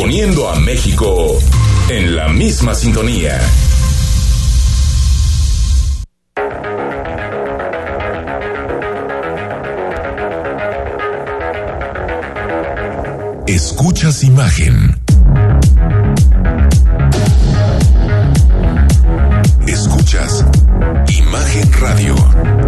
[0.00, 1.36] poniendo a México
[1.88, 3.36] en la misma sintonía.
[13.48, 14.94] Escuchas imagen.
[19.66, 20.44] Escuchas
[21.08, 22.67] Imagen Radio.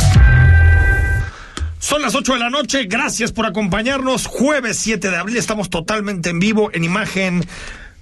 [2.01, 4.25] Las 8 de la noche, gracias por acompañarnos.
[4.25, 7.45] Jueves 7 de abril, estamos totalmente en vivo en imagen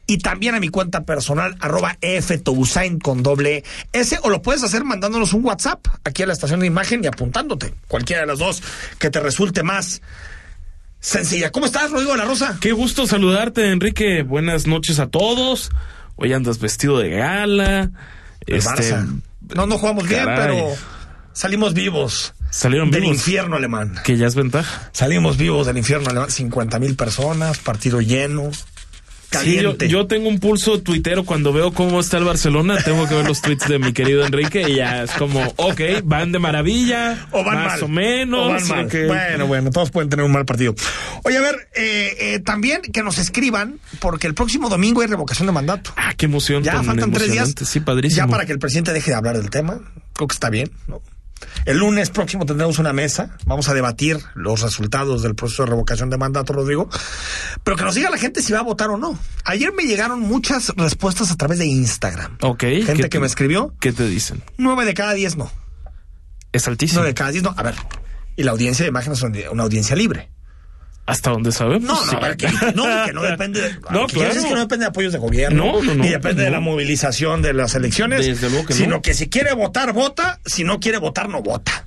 [0.06, 4.86] y también a mi cuenta personal, arroba ftousain con doble S, o lo puedes hacer
[4.86, 7.74] mandándonos un WhatsApp aquí a la estación de Imagen y apuntándote.
[7.90, 8.64] Cualquiera de las dos
[8.98, 10.02] que te resulte más
[11.00, 11.52] sencilla.
[11.52, 12.58] ¿Cómo estás, Rodrigo de la Rosa?
[12.60, 14.24] Qué gusto saludarte, Enrique.
[14.24, 15.72] Buenas noches a todos.
[16.16, 17.92] Hoy andas vestido de gala.
[18.46, 18.96] Este,
[19.56, 20.74] no, no jugamos bien, pero
[21.34, 22.34] salimos vivos.
[22.50, 23.18] Salieron del vivos.
[23.18, 23.96] infierno alemán.
[24.04, 24.90] Que ya es ventaja.
[24.94, 26.32] Salimos vivos del infierno alemán.
[26.32, 28.52] 50 mil personas, partido lleno.
[29.30, 29.86] Caliente.
[29.88, 33.16] Sí, yo, yo, tengo un pulso tuitero cuando veo cómo está el Barcelona, tengo que
[33.16, 37.28] ver los tweets de mi querido Enrique y ya es como, ok, van de maravilla,
[37.32, 38.40] o van más mal, o menos.
[38.40, 38.88] O van mal.
[38.88, 40.74] que- Bueno, bueno, todos pueden tener un mal partido.
[41.24, 45.46] Oye, a ver, eh, eh, también que nos escriban, porque el próximo domingo hay revocación
[45.48, 45.92] de mandato.
[45.98, 46.64] Ah, qué emoción.
[46.64, 47.54] Ya tan faltan tres días.
[47.66, 48.26] Sí, padrísimo.
[48.26, 49.80] Ya para que el presidente deje de hablar del tema.
[50.14, 51.02] Creo que está bien, ¿no?
[51.66, 53.36] El lunes próximo tendremos una mesa.
[53.46, 56.90] Vamos a debatir los resultados del proceso de revocación de mandato, Rodrigo.
[57.64, 59.18] Pero que nos diga la gente si va a votar o no.
[59.46, 62.38] Ayer me llegaron muchas respuestas a través de Instagram.
[62.42, 62.62] Ok.
[62.62, 63.74] Gente ¿qué que te- me escribió.
[63.80, 64.44] ¿Qué te dicen?
[64.58, 65.52] Nueve de cada diez no.
[66.52, 67.00] Es altísimo.
[67.00, 67.54] Nueve de cada diez no.
[67.58, 67.76] A ver.
[68.36, 70.30] Y la audiencia de imágenes es una audiencia libre.
[71.08, 71.84] Hasta donde sabemos.
[71.88, 72.16] No, no, sí.
[72.16, 74.34] a ver, que, no, que no depende de, No, claro.
[74.44, 77.42] que no depende de apoyos de gobierno, No, no, no, ni depende de la movilización
[77.42, 78.80] de las elecciones, Desde luego que no.
[78.80, 81.86] sino que si quiere votar, vota, si no quiere votar, no vota.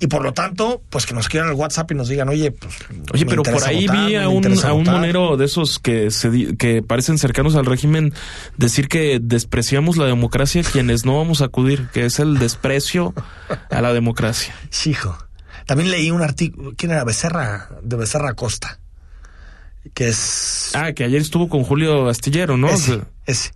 [0.00, 2.74] Y por lo tanto, pues que nos quieran el WhatsApp y nos digan, oye, pues.
[3.12, 4.96] Oye, pero por ahí votar, vi a un, interesa a un votar".
[4.96, 8.12] monero de esos que se di- que parecen cercanos al régimen
[8.56, 13.14] decir que despreciamos la democracia quienes no vamos a acudir, que es el desprecio
[13.70, 14.52] a la democracia.
[14.70, 15.16] Sí, hijo.
[15.66, 17.04] También leí un artículo, ¿quién era?
[17.04, 18.78] Becerra, de Becerra Costa.
[19.94, 20.70] Que es.
[20.74, 22.68] Ah, que ayer estuvo con Julio Astillero, ¿no?
[22.68, 23.50] Ese, ese.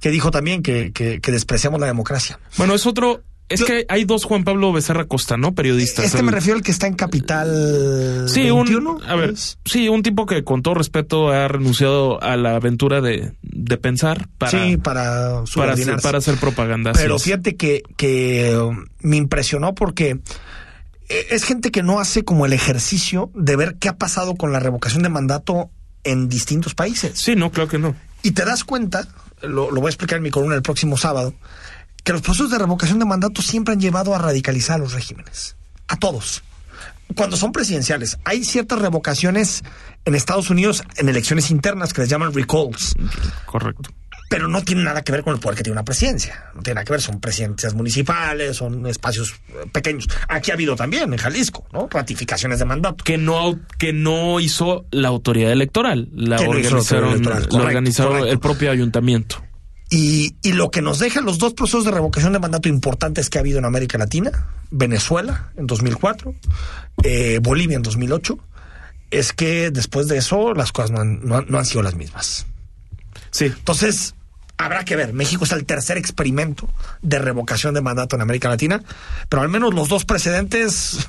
[0.00, 2.38] Que dijo también que, que, que despreciamos la democracia.
[2.56, 3.22] bueno, es otro.
[3.48, 5.54] Es que hay dos Juan Pablo Becerra Costa, ¿no?
[5.56, 6.04] Periodistas.
[6.04, 8.92] Este El- me refiero al que está en Capital Sí, 21.
[8.92, 9.58] un, a ver, ¿es?
[9.64, 14.28] sí, un tipo que con todo respeto ha renunciado a la aventura de, de pensar
[14.38, 16.92] para, sí, para para, hacer, para hacer propaganda.
[16.92, 20.20] Pero fíjate que, que um, me impresionó porque
[21.10, 24.60] es gente que no hace como el ejercicio de ver qué ha pasado con la
[24.60, 25.70] revocación de mandato
[26.04, 27.18] en distintos países.
[27.20, 27.94] Sí, no, claro que no.
[28.22, 29.08] Y te das cuenta,
[29.42, 31.34] lo, lo voy a explicar en mi columna el próximo sábado,
[32.04, 35.56] que los procesos de revocación de mandato siempre han llevado a radicalizar a los regímenes.
[35.88, 36.42] A todos.
[37.16, 39.64] Cuando son presidenciales, hay ciertas revocaciones
[40.04, 42.94] en Estados Unidos en elecciones internas que les llaman recalls
[43.46, 43.90] Correcto.
[44.30, 46.44] Pero no tiene nada que ver con el poder que tiene una presidencia.
[46.54, 50.06] No tiene nada que ver, son presidencias municipales, son espacios eh, pequeños.
[50.28, 51.88] Aquí ha habido también, en Jalisco, ¿no?
[51.90, 53.02] Ratificaciones de mandato.
[53.04, 58.12] que no que no hizo la autoridad electoral, la Que no organizaron, electoral, correcto, organizaron
[58.12, 58.32] correcto.
[58.32, 59.42] el propio ayuntamiento.
[59.92, 63.38] Y, y lo que nos dejan los dos procesos de revocación de mandato importantes que
[63.38, 64.30] ha habido en América Latina,
[64.70, 66.32] Venezuela en 2004,
[67.02, 68.38] eh, Bolivia en 2008,
[69.10, 71.96] es que después de eso las cosas no han, no han- no han sido las
[71.96, 72.46] mismas.
[73.32, 74.14] Sí, Entonces,
[74.64, 75.12] habrá que ver.
[75.12, 76.68] México es el tercer experimento
[77.02, 78.82] de revocación de mandato en América Latina,
[79.28, 81.06] pero al menos los dos precedentes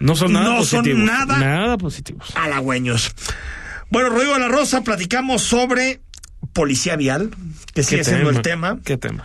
[0.00, 1.04] no son nada No son positivos.
[1.04, 2.32] nada- nada positivos.
[2.34, 3.14] halagüeños.
[3.90, 6.00] Bueno, Rodrigo de la Rosa, platicamos sobre
[6.52, 7.30] policía vial,
[7.74, 8.78] que sigue ¿Qué siendo el tema.
[8.84, 9.24] ¿Qué tema?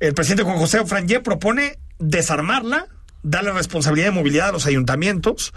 [0.00, 2.86] El presidente Juan José Frangé propone desarmarla,
[3.22, 5.52] darle responsabilidad de movilidad a los ayuntamientos,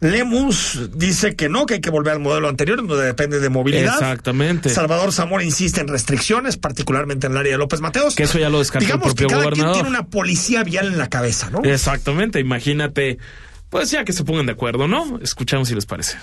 [0.00, 3.94] Lemus dice que no, que hay que volver al modelo anterior, donde depende de movilidad.
[3.94, 4.68] Exactamente.
[4.70, 8.14] Salvador Zamora insiste en restricciones, particularmente en el área de López Mateos.
[8.14, 9.72] Que eso ya lo descartó Digamos el propio que cada gobernador.
[9.74, 11.62] quien tiene una policía vial en la cabeza, ¿no?
[11.64, 13.18] Exactamente, imagínate.
[13.70, 15.18] Pues ya que se pongan de acuerdo, ¿no?
[15.20, 16.16] Escuchamos si les parece.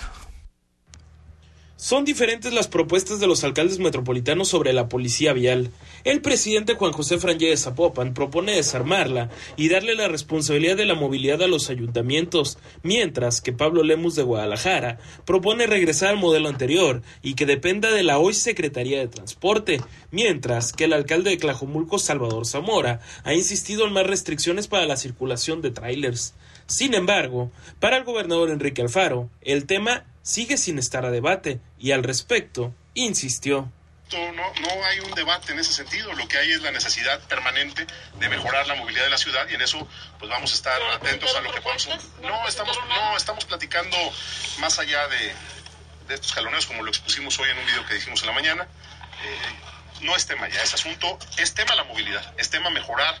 [1.78, 5.70] Son diferentes las propuestas de los alcaldes metropolitanos sobre la policía vial.
[6.04, 9.28] El presidente Juan José Frangé de Zapopan propone desarmarla
[9.58, 14.22] y darle la responsabilidad de la movilidad a los ayuntamientos, mientras que Pablo Lemus de
[14.22, 19.82] Guadalajara propone regresar al modelo anterior y que dependa de la hoy Secretaría de Transporte,
[20.10, 24.96] mientras que el alcalde de Tlajomulco, Salvador Zamora, ha insistido en más restricciones para la
[24.96, 26.32] circulación de trailers.
[26.66, 31.92] Sin embargo, para el gobernador Enrique Alfaro, el tema sigue sin estar a debate y
[31.92, 33.70] al respecto insistió.
[34.12, 37.86] No, no hay un debate en ese sentido, lo que hay es la necesidad permanente
[38.18, 39.86] de mejorar la movilidad de la ciudad y en eso
[40.18, 41.88] pues vamos a estar atentos a lo que podamos.
[42.22, 43.96] No, estamos, no, estamos platicando
[44.60, 45.32] más allá de,
[46.06, 48.62] de estos jaloneos como lo expusimos hoy en un video que dijimos en la mañana.
[48.62, 53.20] Eh, no es tema ya, es asunto, es tema la movilidad, es tema mejorar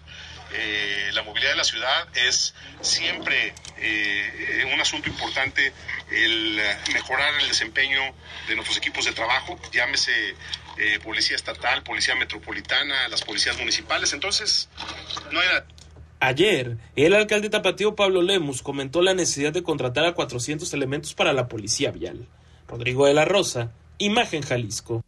[0.52, 5.72] eh, la movilidad de la ciudad es siempre eh, un asunto importante
[6.10, 6.60] el
[6.92, 8.00] mejorar el desempeño
[8.48, 10.12] de nuestros equipos de trabajo, llámese
[10.78, 14.12] eh, policía estatal, policía metropolitana, las policías municipales.
[14.12, 14.68] Entonces,
[15.32, 15.66] no nada.
[16.20, 21.32] Ayer, el alcalde tapatío Pablo Lemus comentó la necesidad de contratar a 400 elementos para
[21.32, 22.26] la policía vial.
[22.68, 25.04] Rodrigo de la Rosa, Imagen Jalisco.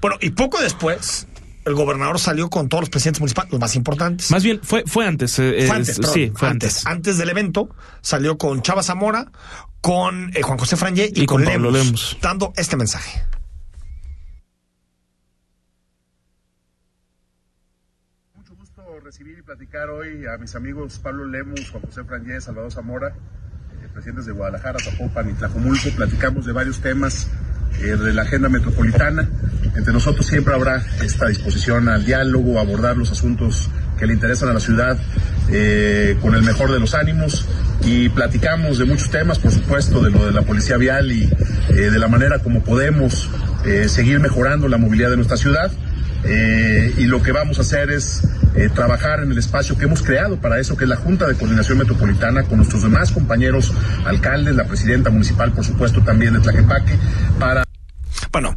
[0.00, 1.26] Bueno, y poco después,
[1.68, 4.30] el gobernador salió con todos los presidentes municipales, los más importantes.
[4.30, 5.38] Más bien, fue, fue antes.
[5.38, 6.86] Eh, fue antes, perdón, sí, fue antes, antes.
[6.86, 7.18] antes.
[7.18, 7.68] del evento,
[8.00, 9.30] salió con Chava Zamora,
[9.80, 12.18] con eh, Juan José Frangé y, Y con, con Pablo Lemus, Lemus.
[12.20, 13.22] dando este mensaje.
[18.34, 22.72] Mucho gusto recibir y platicar hoy a mis amigos Pablo Lemus, Juan José Frangé, Salvador
[22.72, 25.90] Zamora, eh, presidentes de Guadalajara, Zapopan y Tlajomulco.
[25.96, 27.28] Platicamos de varios temas
[27.80, 29.28] eh, de la agenda metropolitana.
[29.76, 34.48] Entre nosotros siempre habrá esta disposición al diálogo, a abordar los asuntos que le interesan
[34.48, 34.98] a la ciudad
[35.50, 37.46] eh, con el mejor de los ánimos
[37.84, 41.28] y platicamos de muchos temas, por supuesto, de lo de la policía vial y
[41.70, 43.30] eh, de la manera como podemos
[43.88, 45.70] seguir mejorando la movilidad de nuestra ciudad.
[46.24, 48.22] Eh, y lo que vamos a hacer es
[48.56, 51.34] eh, trabajar en el espacio que hemos creado para eso, que es la Junta de
[51.34, 53.72] Coordinación Metropolitana, con nuestros demás compañeros
[54.04, 56.94] alcaldes, la presidenta municipal, por supuesto, también de Tlaquepaque,
[57.38, 57.62] para
[58.32, 58.56] Bueno,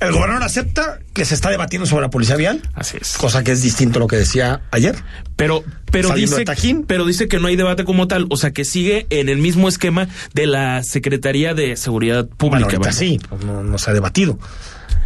[0.00, 3.16] el gobernador acepta que se está debatiendo sobre la policía vial, Así es.
[3.16, 4.94] cosa que es distinto a lo que decía ayer.
[5.34, 6.44] Pero, pero dice,
[6.86, 9.68] pero dice que no hay debate como tal, o sea que sigue en el mismo
[9.68, 12.64] esquema de la Secretaría de Seguridad Bueno, Pública.
[12.66, 12.92] ahorita vaya.
[12.92, 14.38] sí, no, no se ha debatido.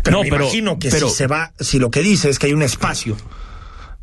[0.02, 2.38] Pero No, me pero- imagino que pero- si se va, si lo que dice es
[2.38, 3.16] que hay un espacio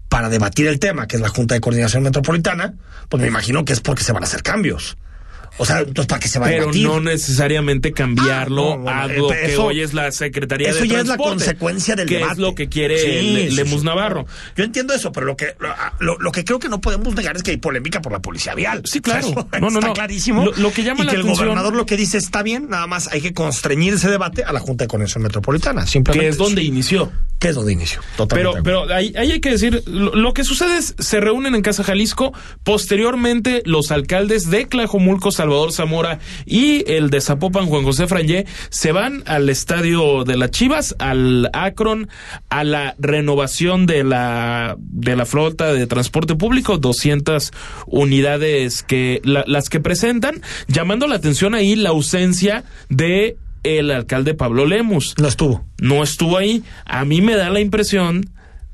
[0.08, 2.74] para debatir el tema, que es la Junta de Coordinación Metropolitana,
[3.10, 4.98] pues me imagino que es porque se van a hacer cambios.
[5.58, 9.02] O sea, entonces ¿para qué se va a Pero no necesariamente cambiarlo Ah, no, bueno,
[9.02, 11.96] a eh, lo que eso- hoy es la Secretaría Eso de ya es la consecuencia
[11.96, 12.34] del que debate.
[12.34, 13.86] es lo que quiere Sí, Le- sí, Lemus sí.
[13.86, 14.26] Navarro.
[14.56, 15.56] Yo entiendo eso, pero lo que
[16.00, 18.54] lo, lo- que creo que no podemos negar es que hay polémica por la policía
[18.56, 18.82] vial.
[18.86, 19.28] Sí, claro.
[19.28, 19.94] O sea, eso No, no, está no.
[19.94, 20.46] clarísimo.
[20.46, 22.88] Lo- lo que llama y la que el gobernador lo que dice está bien, nada
[22.88, 25.86] más hay que constreñir ese debate a la Junta de Coordinación Metropolitana.
[25.88, 26.26] Simplemente.
[26.26, 27.12] que es donde inició.
[27.40, 28.02] Que es donde inicio.
[28.18, 28.62] Pero, Totalmente.
[28.64, 31.84] pero ahí, ahí hay que decir, lo, lo que sucede es, se reúnen en Casa
[31.86, 32.34] Jalisco,
[32.84, 38.92] posteriormente los alcaldes de Tlajomulco, Salvador Zamora y el de Zapopan, Juan José Frangé, se
[38.92, 42.10] van al estadio de las Chivas, al Akron,
[42.50, 47.52] a la renovación de la, de la flota de transporte público, 200
[47.88, 54.34] unidades que, la- las que presentan, llamando la atención ahí la ausencia de el alcalde
[54.34, 55.66] Pablo Lemus no estuvo.
[55.80, 56.64] no estuvo ahí.
[56.86, 58.30] A mí me da la impresión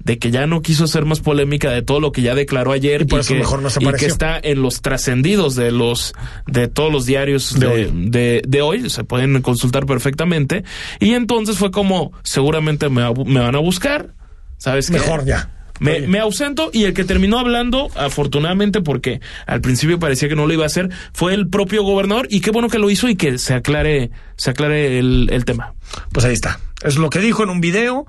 [0.06, 3.02] de que ya no quiso hacer más polémica de todo lo que ya declaró ayer
[3.02, 6.14] Y por eso que, mejor no se y que está en los trascendidos de los
[6.48, 7.92] de todos los diarios De de, hoy.
[8.10, 10.64] de- de hoy se pueden consultar perfectamente
[11.00, 14.14] y entonces fue como seguramente me, va- me van a buscar
[14.58, 14.94] sabes qué?
[14.94, 15.52] Mejor ya.
[15.80, 20.54] Me, ausento y el que terminó hablando, afortunadamente, porque al principio parecía que no lo
[20.54, 23.38] iba a hacer, fue el propio gobernador y qué bueno que lo hizo y que
[23.38, 25.74] se aclare, se aclare el, el tema.
[26.12, 26.60] Pues ahí está.
[26.84, 28.06] Es lo que dijo en un video.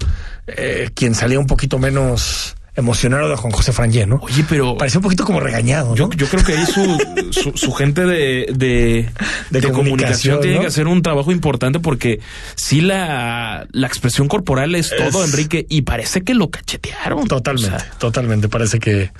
[0.47, 4.21] eh, quien salía un poquito menos emocionado de Juan José Frangé, ¿no?
[4.23, 5.91] Oye, pero Parecía un poquito como regañado.
[5.91, 5.97] ¿no?
[5.97, 6.99] Yo, yo creo que ahí su,
[7.31, 9.09] su, su gente de, de,
[9.51, 12.21] De de comunicación, comunicación, tiene que hacer un trabajo importante porque
[12.55, 17.27] sí la, la expresión corporal es todo, Enrique, y parece que lo cachetearon.
[17.27, 18.49] Totalmente, O sea, totalmente.
[18.49, 19.11] Parece que.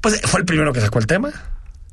[0.00, 1.30] Pues fue el primero que sacó el tema.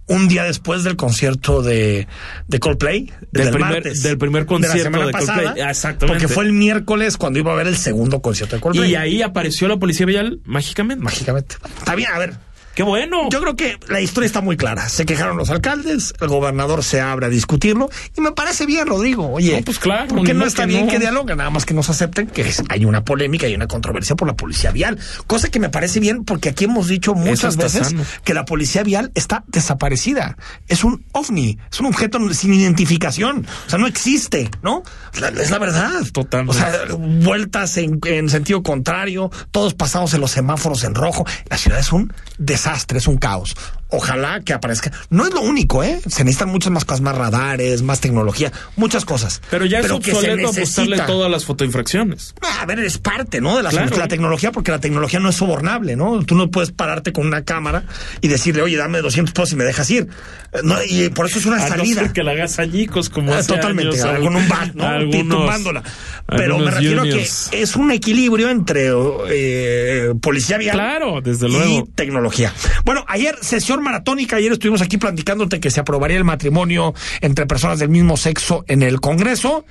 [0.07, 2.07] Un día después del concierto de,
[2.47, 3.11] de Coldplay.
[3.31, 5.11] Del del primer- martes, del primer la concierto de Coldplay,
[5.45, 6.07] pasada, exactamente.
[6.21, 8.91] Porque fue el miércoles cuando iba a haber el segundo concierto de Coldplay.
[8.91, 11.03] y ahí apareció la policía vial mágicamente.
[11.03, 11.55] Mágicamente.
[11.79, 12.33] Está bien, a ver.
[12.77, 13.27] Qué bueno.
[13.31, 14.87] Yo creo que la historia está muy clara.
[14.87, 19.31] Se quejaron los alcaldes, el gobernador se abre a discutirlo y me parece bien, Rodrigo.
[19.31, 20.91] Oye, No, pues claro, ¿por qué ni no está que bien no.
[20.91, 21.37] que dialoguen?
[21.37, 24.35] Nada más que nos acepten que es- hay una polémica y una controversia por la
[24.35, 24.99] policía vial.
[25.25, 28.03] Cosa que me parece bien porque aquí hemos dicho muchas veces sano.
[28.23, 30.37] que la policía vial está desaparecida.
[30.67, 33.47] Es un ovni, es un objeto sin identificación.
[33.65, 34.83] O sea, no existe, ¿no?
[35.19, 35.91] La- es la verdad.
[36.13, 36.55] Totalmente.
[36.55, 41.25] O sea, vueltas en, en sentido contrario, todos pasamos en los semáforos en rojo.
[41.49, 42.66] La ciudad es un desastre,
[42.97, 43.55] es un caos.
[43.89, 44.91] Ojalá que aparezca.
[45.09, 45.99] No es lo único, ¿eh?
[46.07, 49.41] Se necesitan muchas más cosas, más radares, más tecnología, muchas cosas.
[49.49, 52.35] Pero ya es que se obsoleto apostarle todas las fotoinfracciones.
[52.59, 53.55] A ver, es parte, ¿no?
[53.57, 53.95] De la, Claro.
[53.97, 56.23] la tecnología, porque la tecnología no es sobornable, ¿no?
[56.23, 57.83] Tú no puedes pararte con una cámara
[58.21, 60.07] y decirle, oye, dame 200 pesos y me dejas ir.
[60.53, 62.01] Eh, No, y por eso es una A no salida.
[62.01, 64.85] ser que la hagas añicos como Ah, hace Totalmente, años, con un bat, ¿no?
[64.87, 65.83] algunos- Tumbándola.
[66.27, 67.47] Pero me refiero juniors.
[67.47, 68.89] a que es un equilibrio entre
[69.29, 72.53] eh, policía vial Claro, desde y tecnología.
[72.83, 77.79] Bueno, ayer sesión maratónica, ayer estuvimos aquí platicándote que se aprobaría el matrimonio entre personas
[77.79, 79.65] del mismo sexo en el Congreso.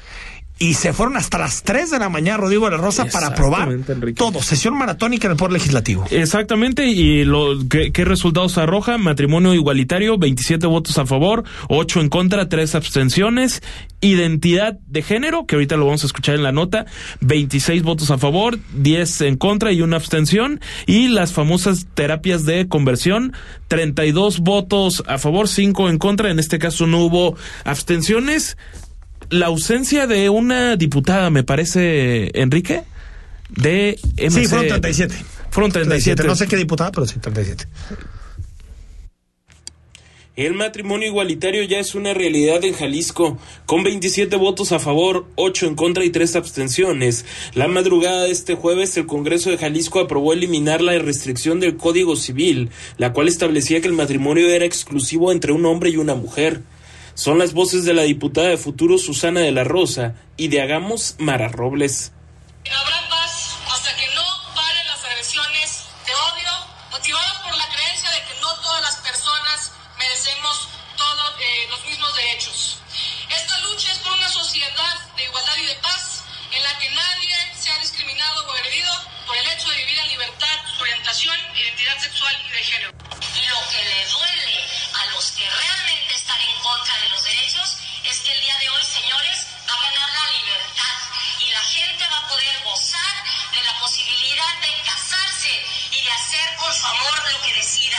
[0.59, 3.71] Y se fueron hasta las 3 de la mañana, Rodrigo de la Rosa, para aprobar
[3.71, 4.15] Enrique.
[4.15, 4.43] todo.
[4.43, 6.07] Sesión maratónica en el Poder Legislativo.
[6.11, 8.97] Exactamente, y lo, ¿qué, qué resultados arroja?
[8.97, 13.63] Matrimonio igualitario, 27 votos a favor, 8 en contra, 3 abstenciones.
[14.01, 16.87] Identidad de género, que ahorita lo vamos a escuchar en la nota,
[17.21, 20.61] 26 votos a favor, 10 en contra y una abstención.
[20.87, 23.35] Y las famosas terapias de conversión,
[23.69, 26.31] 32 votos a favor, 5 en contra.
[26.31, 28.57] En este caso no hubo abstenciones.
[29.31, 32.85] La ausencia de una diputada, me parece, Enrique,
[33.51, 34.31] de MC.
[34.31, 35.15] Sí, fueron 37.
[35.51, 36.25] Fueron 37.
[36.25, 37.67] No sé qué diputada, pero sí, 37.
[40.37, 45.67] El matrimonio igualitario ya es una realidad en Jalisco, con 27 votos a favor, 8
[45.67, 47.25] en contra y 3 abstenciones.
[47.55, 52.17] La madrugada de este jueves, el Congreso de Jalisco aprobó eliminar la restricción del Código
[52.17, 52.69] Civil,
[52.99, 56.61] la cual establecía que el matrimonio era exclusivo entre un hombre y una mujer.
[57.17, 61.17] Son las voces de la diputada de futuro Susana de la Rosa y de Hagamos
[61.19, 62.13] Mara Robles.
[97.45, 97.97] Que decida.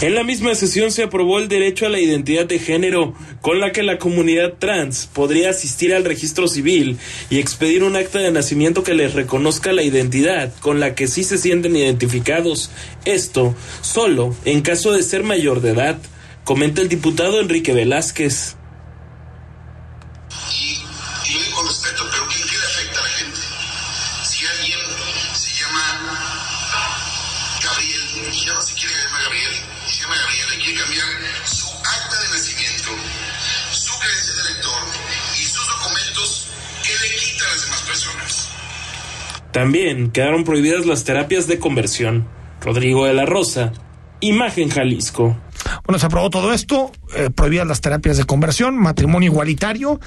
[0.00, 3.72] En la misma sesión se aprobó el derecho a la identidad de género, con la
[3.72, 6.98] que la comunidad trans podría asistir al registro civil
[7.30, 11.24] y expedir un acta de nacimiento que les reconozca la identidad con la que sí
[11.24, 12.70] se sienten identificados.
[13.04, 15.98] Esto solo en caso de ser mayor de edad,
[16.44, 18.56] comenta el diputado Enrique Velázquez.
[39.58, 42.28] También quedaron prohibidas las terapias de conversión.
[42.60, 43.72] Rodrigo de la Rosa,
[44.20, 45.36] Imagen Jalisco.
[45.84, 49.98] Bueno, se aprobó todo esto, eh, prohibidas las terapias de conversión, matrimonio igualitario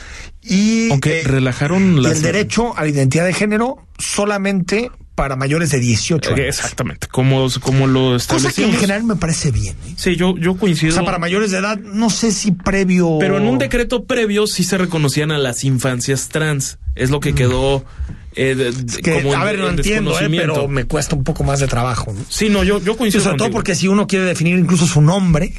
[0.41, 2.13] y, Aunque eh, relajaron las...
[2.13, 6.45] el derecho a la identidad de género solamente para mayores de 18 Eh, años.
[6.47, 9.75] Exactamente, como, como lo Cosa que en general me parece bien.
[9.87, 9.93] ¿eh?
[9.97, 10.93] Sí, yo, yo O coincido.
[10.93, 13.17] sea, para mayores de edad, no sé si previo.
[13.19, 16.77] Pero en un decreto previo sí se reconocían a las infancias trans.
[16.95, 17.85] Es lo que quedó
[18.33, 18.85] eh, de- Mm.
[19.03, 22.13] Que, como a ver, en entiendo, eh, pero me cuesta un poco más de trabajo.
[22.13, 22.21] ¿no?
[22.29, 25.53] Sí, no, yo, yo coincido sobre todo porque si uno quiere definir incluso su nombre,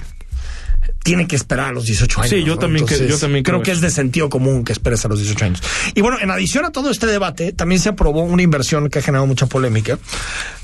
[1.02, 2.30] tiene que esperar a los 18 años.
[2.30, 2.59] Sí, yo ¿no?
[2.61, 5.18] también que- yo también creo creo que es de sentido común que esperes a los
[5.18, 5.62] 18 años.
[5.94, 9.02] Y bueno, en adición a todo este debate, también se aprobó una inversión que ha
[9.02, 9.99] generado mucha polémica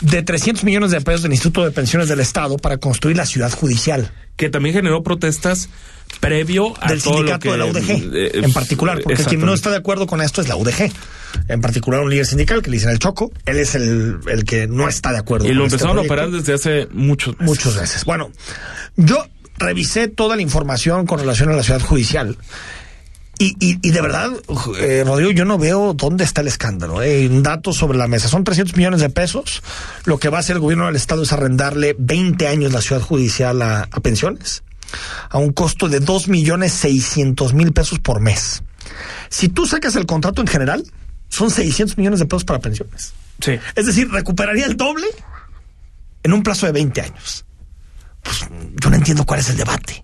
[0.00, 3.50] de 300 millones de pesos del Instituto de Pensiones del Estado para construir la ciudad
[3.52, 4.10] judicial.
[4.36, 5.68] Que también generó protestas
[6.20, 9.40] previo a del todo lo sindicato que, de la UDG eh, en particular, porque quien
[9.40, 10.90] no está de acuerdo con esto es la UDG.
[11.48, 14.66] En particular un líder sindical que le dicen el Choco, él es el, el que
[14.66, 17.46] no está de acuerdo Y con lo este empezaron a operar desde hace muchos meses.
[17.48, 18.04] muchas veces.
[18.04, 18.30] Bueno,
[18.96, 19.26] yo
[19.58, 22.36] revisé toda la información con relación a la ciudad judicial.
[23.38, 24.30] Y, y, y de verdad,
[24.80, 27.02] eh, Rodrigo, yo no veo dónde está el escándalo.
[27.02, 27.28] Eh.
[27.28, 28.28] Un dato sobre la mesa.
[28.28, 29.62] Son 300 millones de pesos.
[30.04, 33.00] Lo que va a hacer el gobierno del Estado es arrendarle 20 años la ciudad
[33.00, 34.64] judicial a, a pensiones.
[35.30, 38.64] A un costo de 2 millones 600 mil pesos por mes.
[39.28, 40.84] Si tú sacas el contrato en general,
[41.28, 43.12] son 600 millones de pesos para pensiones.
[43.40, 43.58] Sí.
[43.76, 45.06] Es decir, recuperaría el doble
[46.24, 47.44] en un plazo de 20 años.
[48.28, 48.50] Pues
[48.82, 50.02] yo no entiendo cuál es el debate.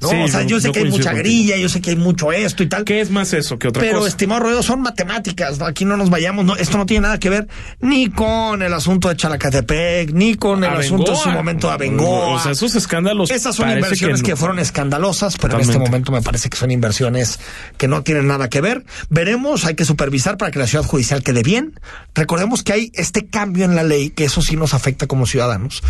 [0.00, 0.10] ¿no?
[0.10, 1.96] Sí, o sea, yo- yo sé yo que hay mucha grilla, yo sé que hay
[1.96, 2.84] mucho esto y tal.
[2.84, 4.08] ¿Qué es más eso que otra Pero, cosa?
[4.10, 5.66] estimado Ruedo, son matemáticas, ¿no?
[5.66, 7.48] aquí no nos vayamos, no, esto no tiene nada que ver
[7.80, 12.28] ni con el asunto de Chalacatepec, ni con el asunto en su momento de Abengoa.
[12.28, 13.28] O sea, esos escándalos.
[13.32, 14.36] Esas son inversiones que, no.
[14.36, 17.40] fueron escandalosas, pero en este momento me parece que son inversiones
[17.76, 18.84] que no tienen nada que ver.
[19.10, 21.74] Veremos, hay que supervisar para que la ciudad judicial quede bien.
[22.14, 25.82] Recordemos que hay este cambio en la ley, que eso sí nos afecta como ciudadanos,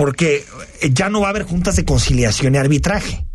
[0.00, 0.46] porque
[0.80, 3.26] eh, ya no va a haber juntas de conciliación y arbitraje.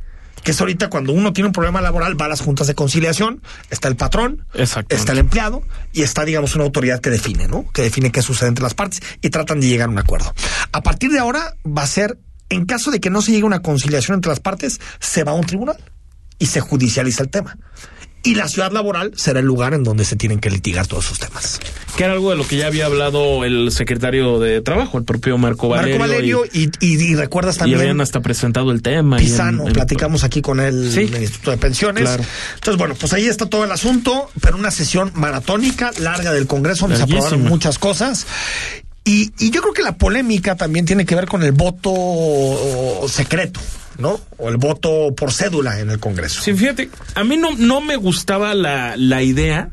[0.41, 3.43] Que es ahorita cuando uno tiene un problema laboral, va a las juntas de conciliación,
[3.69, 5.61] está el patrón, está el empleado
[5.93, 7.69] y está, digamos, una autoridad que define, ¿no?
[7.71, 10.33] Que define qué sucede entre las partes y tratan de llegar a un acuerdo.
[10.71, 12.17] A partir de ahora va a ser,
[12.49, 15.33] en caso de que no se llegue a una conciliación entre las partes, se va
[15.33, 15.77] a un tribunal
[16.39, 17.59] y se judicializa el tema.
[18.25, 21.19] Y la ciudad laboral será el lugar en donde se tienen que litigar todos esos
[21.19, 21.59] temas.
[21.95, 25.37] Que era algo de lo que ya había hablado el secretario de Trabajo, el propio
[25.37, 25.99] Marco Valerio.
[25.99, 29.17] Marco Valerio y, y- y recuerdas y, y también habían hasta presentado el tema.
[29.19, 31.01] en- Pisano, en- platicamos aquí con él Sí.
[31.01, 32.03] en el Instituto de Pensiones.
[32.03, 32.23] Claro.
[32.55, 36.85] Entonces, bueno, pues ahí está todo el asunto, pero una sesión maratónica, larga del Congreso,
[36.85, 38.25] donde se aprobaron muchas cosas.
[39.03, 43.59] Y, y yo creo que la polémica también tiene que ver con el voto secreto,
[43.97, 44.19] ¿no?
[44.37, 46.41] O el voto por cédula en el Congreso.
[46.41, 49.69] Sí, fíjate, a mí no, no me gustaba la, la idea,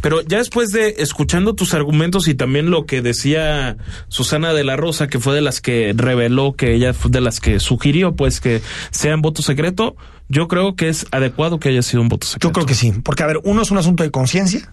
[0.00, 3.76] pero ya después de escuchando tus argumentos y también lo que decía
[4.08, 7.40] Susana de la Rosa, que fue de las que reveló, que ella fue de las
[7.40, 9.96] que sugirió, pues que sea en voto secreto,
[10.28, 12.48] yo creo que es adecuado que haya sido un voto secreto.
[12.48, 14.72] Yo creo que sí, porque a ver, uno es un asunto de conciencia,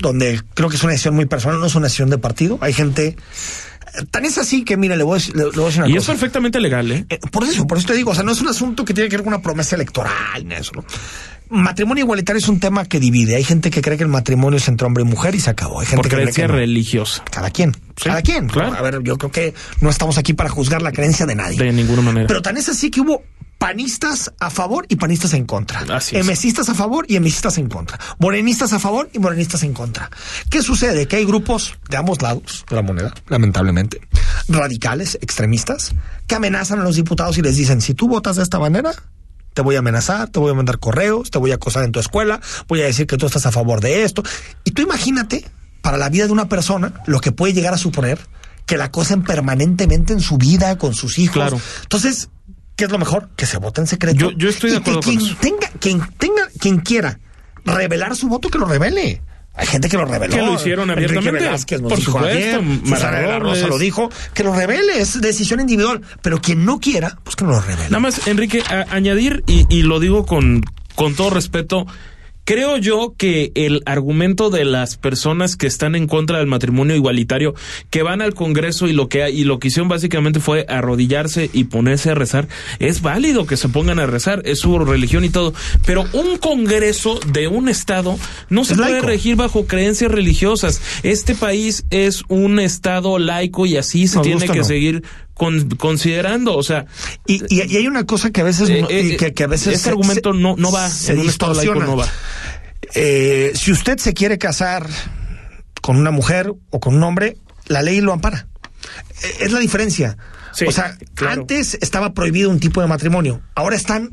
[0.00, 2.58] donde creo que es una decisión muy personal, no es una decisión de partido.
[2.60, 3.16] Hay gente,
[4.10, 5.90] tan es así que, mira, le voy a decir, le- le voy a decir una
[5.92, 7.06] Y es perfectamente legal, ¿eh?
[7.08, 9.08] Eh, por eso, por eso te digo, o sea, no es un asunto que tiene
[9.10, 10.84] que ver con una promesa electoral, ni eso, ¿no?
[11.50, 13.36] Matrimonio igualitario es un tema que divide.
[13.36, 15.80] Hay gente que cree que el matrimonio es entre hombre y mujer y se acabó.
[15.80, 17.22] Hay gente Por que cree que religiosa.
[17.30, 18.48] Cada quien, Sí, cada quien.
[18.48, 18.72] claro.
[18.74, 21.58] A ver, yo creo que no estamos aquí para juzgar la creencia de nadie.
[21.58, 22.26] De ninguna manera.
[22.26, 23.22] Pero tan es así que hubo
[23.62, 25.84] panistas a favor y panistas en contra.
[25.94, 26.26] Así es.
[26.26, 27.96] Emesistas a favor y emesistas en contra.
[28.18, 30.10] Morenistas a favor y morenistas en contra.
[30.50, 31.06] ¿Qué sucede?
[31.06, 34.00] Que hay grupos de ambos lados de la moneda, lamentablemente,
[34.48, 35.94] radicales, extremistas,
[36.26, 38.90] que amenazan a los diputados y les dicen, si tú votas de esta manera,
[39.54, 42.00] te voy a amenazar, te voy a mandar correos, te voy a acosar en tu
[42.00, 44.24] escuela, voy a decir que tú estás a favor de esto.
[44.64, 45.48] Y tú imagínate,
[45.82, 48.18] para la vida de una persona, lo que puede llegar a suponer
[48.66, 51.34] que la acosen permanentemente en su vida, con sus hijos.
[51.34, 51.60] Claro.
[51.82, 52.28] Entonces,
[52.82, 53.28] ¿qué es lo mejor?
[53.36, 54.18] Que se vote en secreto.
[54.18, 55.36] Yo- yo estoy de Y que acuerdo con quien eso.
[55.40, 57.20] Tenga, quien tenga, quien quiera
[57.64, 59.22] revelar su voto, que lo revele.
[59.54, 60.34] Hay gente que lo reveló.
[60.34, 61.30] Que lo hicieron abiertamente.
[61.44, 62.58] Velázquez nos Por dijo supuesto,
[63.06, 64.10] ayer, la Rosa lo dijo.
[64.34, 66.00] Que lo revele, es decisión individual.
[66.22, 67.84] Pero quien no quiera, pues que no lo revele.
[67.90, 70.64] Nada más, Enrique, a- añadir, y, y lo digo con,
[70.96, 71.86] con todo respeto,
[72.44, 77.54] creo yo que el argumento de las personas que están en contra del matrimonio igualitario,
[77.90, 81.64] que van al Congreso y lo que y lo que hicieron básicamente fue arrodillarse y
[81.64, 85.54] ponerse a rezar, es válido que se pongan a rezar, es su religión y todo,
[85.86, 89.06] pero un Congreso de un estado no se Es puede laico.
[89.06, 90.80] regir bajo creencias religiosas.
[91.02, 94.64] Este país es un estado laico y así se tiene que no.
[94.64, 95.02] seguir
[95.34, 96.86] con- considerando, o sea,
[97.26, 99.46] Y, y- y hay una cosa que a veces, Eh, no- eh, que, que a
[99.46, 101.86] veces este argumento no- no va, se distorsiona.
[101.86, 102.06] no va.
[102.94, 104.86] Eh, si usted se quiere casar
[105.80, 108.46] con una mujer o con un hombre, la ley lo ampara.
[109.40, 110.16] Es la diferencia.
[110.52, 111.40] Sí, o sea, claro.
[111.42, 114.10] antes estaba prohibido un tipo de matrimonio, ahora están,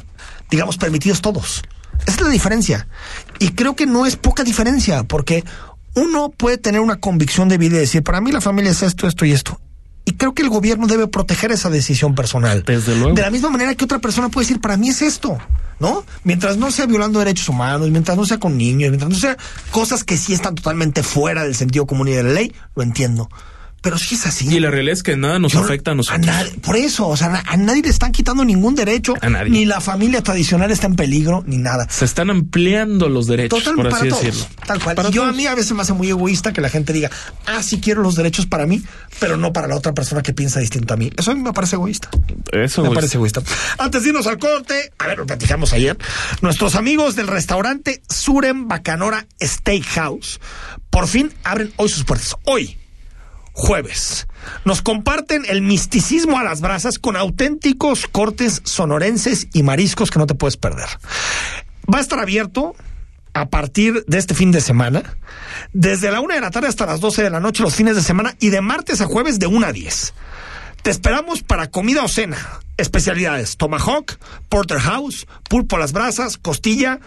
[0.49, 1.63] digamos, permitidos todos.
[2.07, 2.87] Esa es la diferencia.
[3.39, 5.43] Y creo que no es poca diferencia, porque
[5.95, 9.05] uno puede tener una convicción de vida y decir, para mí la familia es esto,
[9.07, 9.59] esto y esto.
[10.05, 12.63] Y creo que el gobierno debe proteger esa decisión personal.
[12.65, 13.13] Desde luego.
[13.13, 15.37] De la misma manera que otra persona puede decir, para mí es esto,
[15.79, 16.03] ¿no?
[16.23, 19.37] Mientras no sea violando derechos humanos, mientras no sea con niños, mientras no sea
[19.71, 23.29] cosas que sí están totalmente fuera del sentido común y de la ley, lo entiendo.
[23.81, 24.47] Pero si es así.
[24.53, 26.25] Y la realidad es que nada nos yo- afecta a nosotros.
[26.25, 29.13] nadie- por eso, o sea, a nadie le están quitando ningún derecho.
[29.21, 29.49] A nadie.
[29.49, 31.87] Ni la familia tradicional está en peligro, ni nada.
[31.89, 34.23] Se están ampliando los derechos, Total, por para así todos.
[34.23, 34.47] decirlo.
[34.67, 34.95] Tal cual.
[34.95, 35.33] Para Y yo todos.
[35.33, 37.09] a mí a veces me hace muy egoísta que la gente diga,
[37.45, 38.81] ah, sí quiero los derechos para mí,
[39.19, 41.11] pero no para la otra persona que piensa distinto a mí.
[41.17, 42.09] Eso a mí me parece egoísta.
[42.51, 43.41] Eso, Me parece egoísta.
[43.77, 45.97] Antes de irnos al corte, a ver, lo platicamos ayer.
[46.41, 50.39] Nuestros amigos del restaurante Suren Bacanora Steakhouse
[50.89, 52.35] por fin abren hoy sus puertas.
[52.45, 52.77] Hoy,
[53.59, 54.27] jueves.
[54.65, 60.25] Nos comparten el misticismo a las brasas con auténticos cortes sonorenses y mariscos que no
[60.25, 60.87] te puedes perder.
[61.93, 62.73] Va a estar abierto
[63.33, 65.03] a partir de este fin de semana,
[65.73, 68.01] desde la una de la tarde hasta las 12 de la noche los fines de
[68.01, 70.13] semana y de martes a jueves de 1 a 10.
[70.81, 72.37] Te esperamos para comida o cena.
[72.77, 74.17] Especialidades: Tomahawk,
[74.47, 76.99] Porterhouse, pulpo a las brasas, costilla,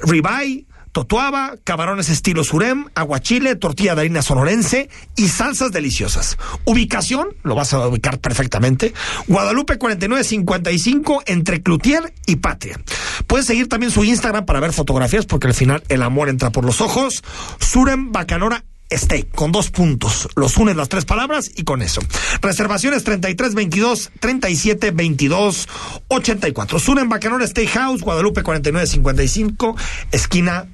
[0.00, 6.36] ribeye, totuaba, camarones estilo surem, aguachile, tortilla de harina sonorense y salsas deliciosas.
[6.64, 8.92] Ubicación, lo vas a ubicar perfectamente,
[9.26, 12.78] Guadalupe 4955 entre Cloutier y Patria.
[13.26, 16.64] Puedes seguir también su Instagram para ver fotografías porque al final el amor entra por
[16.64, 17.22] los ojos.
[17.58, 18.64] Surem Bacanora
[18.96, 20.28] Steak, con dos puntos.
[20.36, 22.00] Los unes las tres palabras y con eso.
[22.40, 25.68] Reservaciones 33 22 37 22
[26.08, 26.78] 84.
[26.78, 29.76] Surem Bacanora Steakhouse, Guadalupe 49 55,
[30.12, 30.68] esquina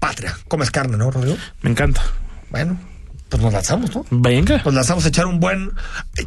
[0.00, 0.36] Patria.
[0.48, 1.36] Comes carne, ¿no, Rodrigo?
[1.62, 2.02] Me encanta.
[2.50, 2.76] Bueno,
[3.28, 4.04] pues nos lanzamos, ¿no?
[4.10, 4.60] Venga.
[4.64, 5.70] Nos lanzamos a echar un buen.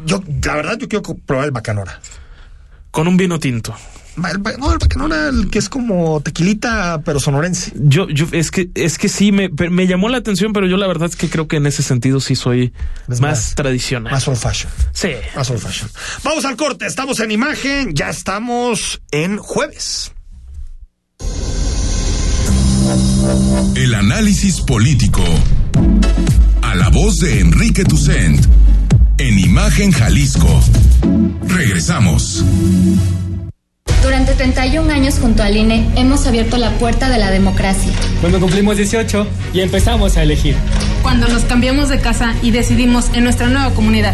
[0.06, 2.00] Yo, la verdad, yo quiero probar el Bacanora.
[2.92, 3.76] Con un vino tinto.
[4.16, 7.74] El, no, el Bacanora, el que es como tequilita, pero sonorense.
[7.76, 10.86] Yo, yo, es que, es que sí, me, me llamó la atención, pero yo la
[10.86, 12.74] verdad es que creo que en ese sentido sí soy
[13.08, 14.14] más, más, tradicional.
[14.14, 14.72] Más old fashion.
[14.94, 15.10] Sí.
[15.36, 15.90] Más old fashion.
[16.24, 20.14] Vamos al corte, estamos en imagen, ya estamos en jueves.
[23.76, 25.24] El análisis político.
[26.62, 28.40] A la voz de Enrique Tucent.
[29.18, 30.62] En Imagen Jalisco.
[31.48, 32.46] Regresamos.
[34.04, 37.92] Durante 31 años junto al INE hemos abierto la puerta de la democracia.
[38.22, 40.56] Cuando cumplimos 18 y empezamos a elegir.
[41.02, 44.14] Cuando nos cambiamos de casa y decidimos en nuestra nueva comunidad.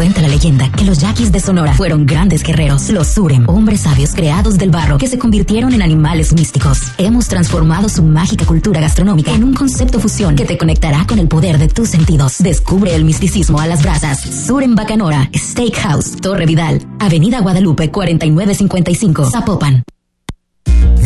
[0.00, 4.14] Cuenta la leyenda que los yaquis de Sonora fueron grandes guerreros, los Surem, hombres sabios
[4.14, 6.84] creados del barro que se convirtieron en animales místicos.
[6.96, 11.28] Hemos transformado su mágica cultura gastronómica en un concepto fusión que te conectará con el
[11.28, 12.38] poder de tus sentidos.
[12.38, 14.22] Descubre el misticismo a las brasas.
[14.22, 19.84] Surem Bacanora, Steakhouse, Torre Vidal, Avenida Guadalupe 4955, Zapopan.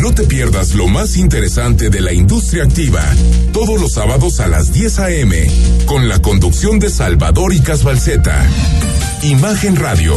[0.05, 3.01] No te pierdas lo más interesante de la industria activa,
[3.51, 5.35] todos los sábados a las 10 a.m.,
[5.87, 8.47] con la conducción de Salvador y Casbalceta.
[9.23, 10.13] Imagen Radio,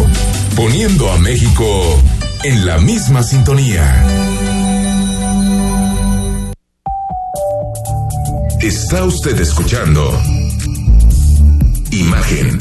[0.54, 1.64] poniendo a México
[2.44, 4.04] en la misma sintonía.
[8.60, 10.22] Está usted escuchando
[11.92, 12.58] Imagen.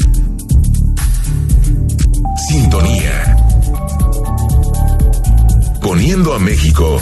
[2.47, 3.37] Sintonía
[5.87, 7.01] poniendo a México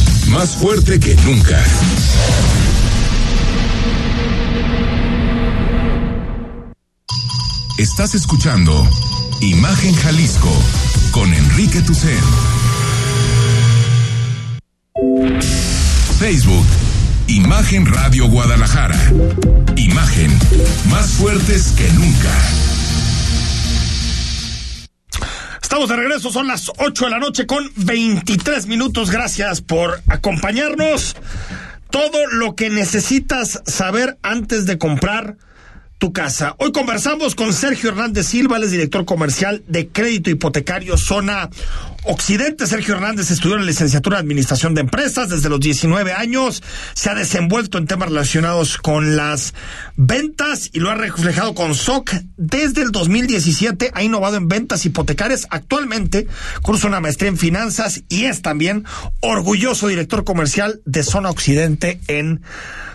[0.31, 1.61] más fuerte que nunca.
[7.77, 8.87] Estás escuchando
[9.41, 10.51] Imagen Jalisco
[11.11, 12.19] con Enrique Tucen.
[16.19, 16.65] Facebook,
[17.27, 18.99] Imagen Radio Guadalajara.
[19.75, 20.31] Imagen,
[20.89, 22.70] más fuertes que nunca.
[25.71, 29.09] Estamos de regreso, son las 8 de la noche con 23 minutos.
[29.09, 31.15] Gracias por acompañarnos.
[31.89, 35.37] Todo lo que necesitas saber antes de comprar
[36.01, 36.55] tu casa.
[36.57, 41.51] Hoy conversamos con Sergio Hernández Silva, el director comercial de Crédito Hipotecario Zona
[42.05, 42.65] Occidente.
[42.65, 46.63] Sergio Hernández estudió en la licenciatura de Administración de Empresas desde los 19 años.
[46.95, 49.53] Se ha desenvuelto en temas relacionados con las
[49.95, 53.91] ventas y lo ha reflejado con SOC desde el 2017.
[53.93, 55.45] Ha innovado en ventas hipotecarias.
[55.51, 56.25] Actualmente
[56.63, 58.85] cursa una maestría en finanzas y es también
[59.19, 62.41] orgulloso director comercial de Zona Occidente en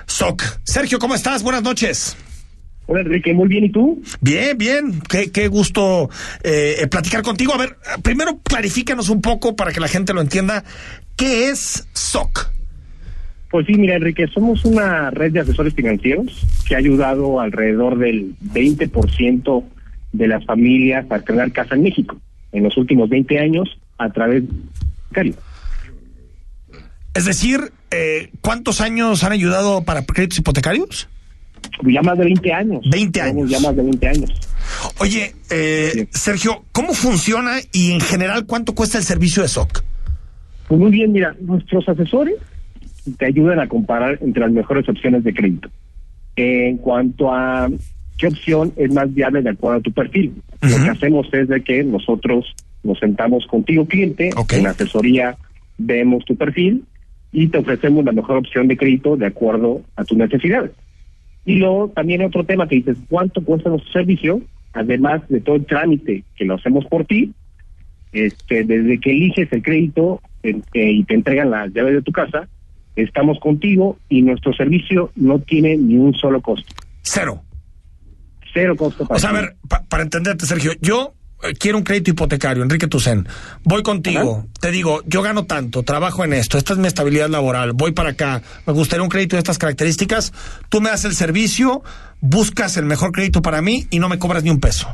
[0.06, 0.42] SOC.
[0.64, 1.44] Sergio, ¿cómo estás?
[1.44, 2.16] Buenas noches.
[2.86, 4.00] Hola Enrique, muy bien, ¿y tú?
[4.20, 6.08] Bien, bien, qué, qué gusto
[6.44, 7.52] eh, platicar contigo.
[7.52, 10.64] A ver, primero clarifícanos un poco para que la gente lo entienda.
[11.16, 12.52] ¿Qué es SOC?
[13.50, 18.34] Pues sí, mira Enrique, somos una red de asesores financieros que ha ayudado alrededor del
[18.52, 19.64] 20%
[20.12, 22.20] de las familias a tener casa en México
[22.52, 24.44] en los últimos 20 años a través
[25.10, 25.34] de
[27.14, 31.08] Es decir, eh, ¿cuántos años han ayudado para créditos hipotecarios?
[31.82, 32.80] Ya más de 20 años.
[32.90, 33.50] 20 años.
[33.50, 34.30] Ya más de 20 años.
[34.98, 36.08] Oye, eh, sí.
[36.10, 39.82] Sergio, ¿cómo funciona y en general cuánto cuesta el servicio de SOC?
[40.68, 42.34] Pues muy bien, mira, nuestros asesores
[43.18, 45.68] te ayudan a comparar entre las mejores opciones de crédito.
[46.34, 47.68] En cuanto a
[48.18, 50.34] qué opción es más viable de acuerdo a tu perfil.
[50.62, 50.78] Uh -huh.
[50.78, 54.58] Lo que hacemos es de que nosotros nos sentamos contigo, cliente, okay.
[54.58, 55.36] en la asesoría
[55.78, 56.84] vemos tu perfil
[57.32, 60.70] y te ofrecemos la mejor opción de crédito de acuerdo a tus necesidades.
[61.46, 64.42] Y luego también otro tema que dices, ¿cuánto cuesta nuestro servicio?
[64.74, 67.32] Además de todo el trámite que lo hacemos por ti,
[68.12, 72.48] este, desde que eliges el crédito eh, y te entregan las llaves de tu casa,
[72.96, 76.74] estamos contigo y nuestro servicio no tiene ni un solo costo.
[77.02, 77.42] Cero.
[78.52, 79.06] Cero costo.
[79.06, 79.56] Para o sea, a ver,
[79.88, 81.14] para entenderte, Sergio, yo
[81.58, 83.26] quiero un crédito hipotecario, Enrique Tucen,
[83.64, 87.72] voy contigo, te digo, yo gano tanto, trabajo en esto, esta es mi estabilidad laboral,
[87.72, 90.32] voy para acá, me gustaría un crédito de estas características,
[90.68, 91.82] tú me das el servicio,
[92.20, 94.88] buscas el mejor crédito para mí y no me cobras ni un peso.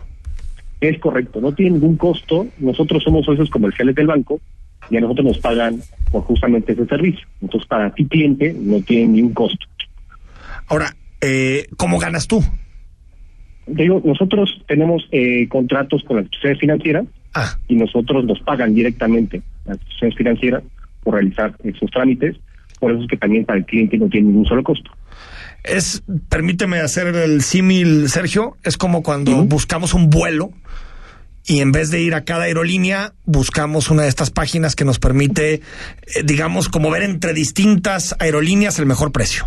[0.81, 4.41] Es correcto, no tiene ningún costo, nosotros somos socios comerciales del banco
[4.91, 7.27] y a nosotros nos pagan por justamente ese servicio.
[7.41, 9.65] Entonces, para ti cliente no tiene ningún costo.
[10.67, 12.43] Ahora, eh, ¿cómo ganas tú?
[13.66, 17.57] Digo, nosotros tenemos eh, contratos con las instituciones financieras ah.
[17.68, 20.62] y nosotros nos pagan directamente las instituciones financieras
[21.03, 22.37] por realizar esos trámites.
[22.81, 24.90] Por eso es que también para el cliente no tiene ningún solo costo.
[25.62, 30.51] Es, permíteme hacer el símil, Sergio, es como cuando buscamos un vuelo
[31.44, 34.98] y en vez de ir a cada aerolínea, buscamos una de estas páginas que nos
[34.98, 35.61] permite, eh,
[36.25, 39.46] digamos, como ver entre distintas aerolíneas el mejor precio.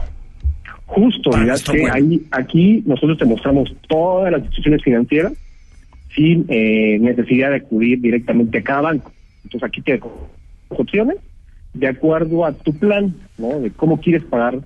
[0.86, 5.34] Justo, mira, que ahí, aquí nosotros te mostramos todas las instituciones financieras
[6.16, 9.12] sin eh, necesidad de acudir directamente a cada banco.
[9.44, 10.00] Entonces aquí te
[10.70, 11.18] opciones
[11.74, 13.60] de acuerdo a tu plan, ¿no?
[13.60, 14.60] De cómo quieres pagar,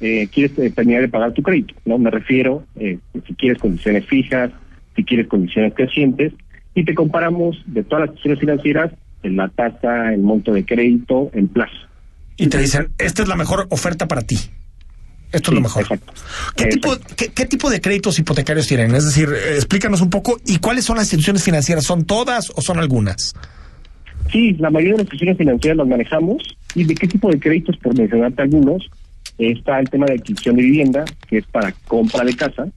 [0.00, 1.98] eh, quieres eh, terminar de pagar tu crédito, ¿no?
[1.98, 4.50] Me refiero, eh, si quieres condiciones fijas,
[4.94, 6.32] si quieres condiciones crecientes,
[6.74, 11.30] y te comparamos de todas las instituciones financieras en la tasa, el monto de crédito,
[11.34, 11.76] el plazo.
[12.36, 14.36] Y te dicen, esta es la mejor oferta para ti.
[15.32, 15.86] Esto es lo mejor.
[16.56, 18.94] ¿Qué, Tipo, qué, tipo de créditos hipotecarios tienen?
[18.94, 20.38] Es decir, eh, explícanos un poco.
[20.46, 21.84] ¿Y cuáles son las instituciones financieras?
[21.84, 23.34] ¿Son todas o son algunas?
[24.30, 26.42] Sí, la mayoría de las instituciones financieras las manejamos.
[26.74, 27.76] ¿Y de qué tipo de créditos?
[27.78, 28.90] Por mencionarte algunos,
[29.38, 32.68] está el tema de adquisición de vivienda, que es para compra de casa.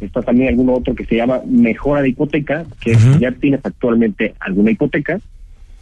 [0.00, 4.70] Está también alguno otro que se llama mejora de hipoteca, que ya tienes actualmente alguna
[4.70, 5.20] hipoteca,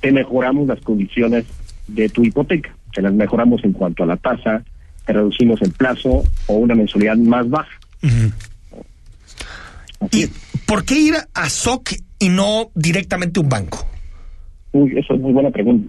[0.01, 1.45] te mejoramos las condiciones
[1.89, 2.75] de tu hipoteca.
[2.95, 4.65] Te las mejoramos en cuanto a la tasa,
[5.07, 7.79] te reducimos el plazo o una mensualidad más baja.
[10.11, 10.27] ¿Y
[10.67, 13.87] por qué ir a SOC y no directamente a un banco?
[14.73, 15.89] Uy, eso es muy buena pregunta.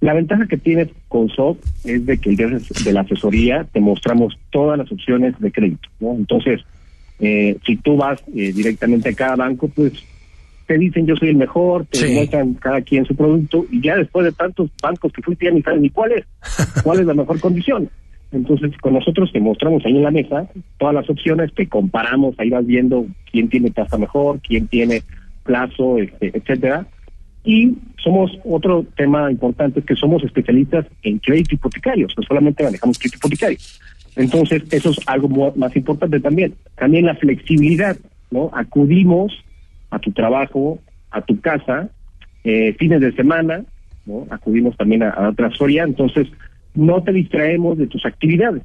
[0.00, 3.80] La ventaja que tienes con SOC es de que el día de la asesoría te
[3.80, 6.14] mostramos todas las opciones de crédito, ¿no?
[6.14, 6.60] Entonces,
[7.18, 9.92] eh, si tú vas eh, directamente a cada banco, pues
[10.66, 14.24] te dicen yo soy el mejor, te muestran cada quien su producto y ya después
[14.26, 16.24] de tantos bancos que fuiste ya ni sabes ni cuál es,
[16.82, 17.88] cuál es la mejor condición.
[18.36, 22.50] Entonces, con nosotros te mostramos ahí en la mesa todas las opciones, te comparamos, ahí
[22.50, 25.02] vas viendo quién tiene tasa mejor, quién tiene
[25.42, 26.86] plazo, este, etcétera.
[27.44, 32.98] Y somos, otro tema importante es que somos especialistas en crédito hipotecario, no solamente manejamos
[32.98, 33.58] crédito hipotecario.
[34.16, 36.54] Entonces, eso es algo más importante también.
[36.76, 37.96] También la flexibilidad,
[38.30, 38.50] ¿no?
[38.52, 39.32] Acudimos
[39.90, 40.78] a tu trabajo,
[41.10, 41.90] a tu casa,
[42.44, 43.64] eh, fines de semana,
[44.06, 44.26] ¿no?
[44.30, 46.28] Acudimos también a, otra asesoría, entonces
[46.76, 48.62] no te distraemos de tus actividades.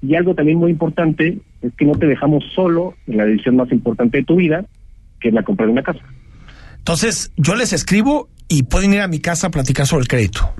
[0.00, 3.70] Y algo también muy importante es que no te dejamos solo en la decisión más
[3.70, 4.64] importante de tu vida,
[5.20, 6.00] que es la compra de una casa.
[6.78, 10.52] Entonces, yo les escribo y pueden ir a mi casa a platicar sobre el crédito.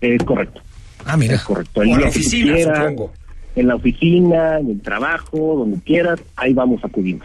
[0.00, 0.60] Es correcto.
[1.04, 1.34] Ah, mira.
[1.34, 1.82] Es correcto.
[1.82, 3.12] en la oficina, supongo.
[3.56, 7.18] En la oficina, en el trabajo, donde quieras, ahí vamos a acudir.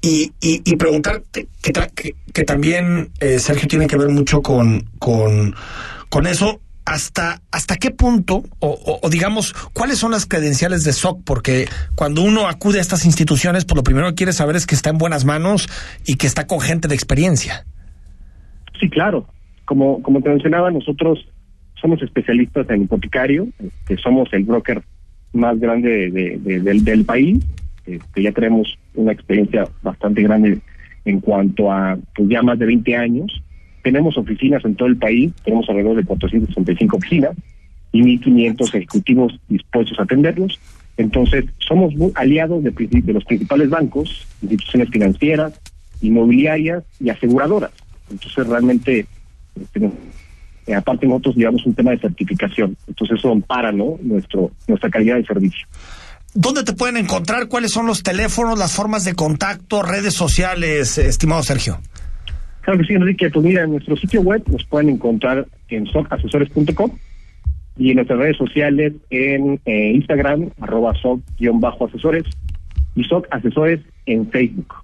[0.00, 5.54] Y, y, preguntarte, que, que, también, eh, Sergio, tiene que ver mucho con, con,
[6.08, 11.66] con eso, hasta, hasta qué punto, o, digamos, cuáles son las credenciales de SOC, porque
[11.94, 14.88] cuando uno acude a estas instituciones, pues lo primero que quiere saber es que está
[14.88, 15.68] en buenas manos
[16.06, 17.66] y que está con gente de experiencia.
[18.80, 19.26] Sí, claro.
[19.66, 21.18] Como, como te mencionaba, nosotros
[21.78, 23.48] somos especialistas en hipotecario,
[23.86, 24.82] que somos el broker
[25.34, 27.44] más grande del, del, país,
[27.84, 30.58] que ya tenemos una experiencia bastante grande
[31.04, 33.42] en cuanto a pues ya más de 20 años
[33.88, 37.30] tenemos oficinas en todo el país, tenemos alrededor de 465 oficinas
[37.90, 40.60] y 1.500 ejecutivos dispuestos a atenderlos.
[40.98, 42.72] Entonces, somos aliados de,
[43.06, 45.58] los principales bancos, instituciones financieras,
[46.02, 47.70] inmobiliarias y aseguradoras.
[48.10, 49.06] Entonces, realmente,
[49.58, 49.90] este,
[50.66, 52.76] eh, aparte nosotros llevamos un tema de certificación.
[52.88, 53.98] Entonces, eso ampara ¿no?
[54.02, 55.66] Nuestro, nuestra calidad de servicio.
[56.34, 57.48] ¿Dónde te pueden encontrar?
[57.48, 61.80] ¿Cuáles son los teléfonos, las formas de contacto, redes sociales, estimado Sergio?
[62.68, 63.30] Claro que sí, Enrique.
[63.30, 66.90] Pues mira, en nuestro sitio web nos pueden encontrar en socasesores.com
[67.78, 72.24] y en nuestras redes sociales en eh, Instagram, arroba soc-asesores
[72.94, 74.74] y soc asesores en Facebook.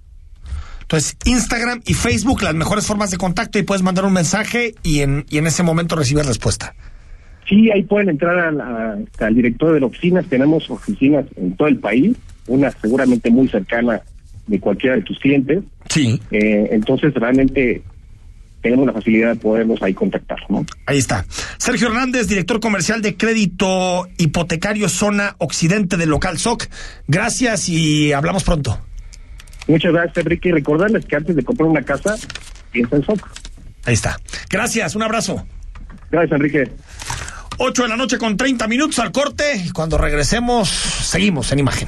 [0.81, 5.01] Entonces, Instagram y Facebook, las mejores formas de contacto y puedes mandar un mensaje y
[5.01, 6.73] en, y en ese momento recibir respuesta.
[7.47, 10.23] Sí, ahí pueden entrar al, a- al director de la oficina.
[10.23, 12.17] Tenemos oficinas en todo el país,
[12.47, 14.01] una seguramente muy cercana
[14.47, 15.63] de cualquiera de tus clientes.
[15.89, 16.19] Sí.
[16.31, 17.83] Eh, entonces, realmente
[18.65, 20.65] tenemos la facilidad de poderlos ahí contactar, ¿no?
[20.87, 21.23] Ahí está.
[21.57, 26.65] Sergio Hernández, director comercial de crédito hipotecario zona occidente del local SOC.
[27.07, 28.79] Gracias y hablamos pronto.
[29.67, 30.49] Muchas gracias, Enrique.
[30.49, 32.15] Y recordarles que antes de comprar una casa,
[32.71, 33.29] piensa en SOC.
[33.85, 34.17] Ahí está.
[34.49, 35.45] Gracias, un abrazo.
[36.09, 36.71] Gracias, Enrique.
[37.57, 39.61] 8 de la noche con 30 minutos al corte.
[39.63, 41.87] Y cuando regresemos, seguimos en imagen.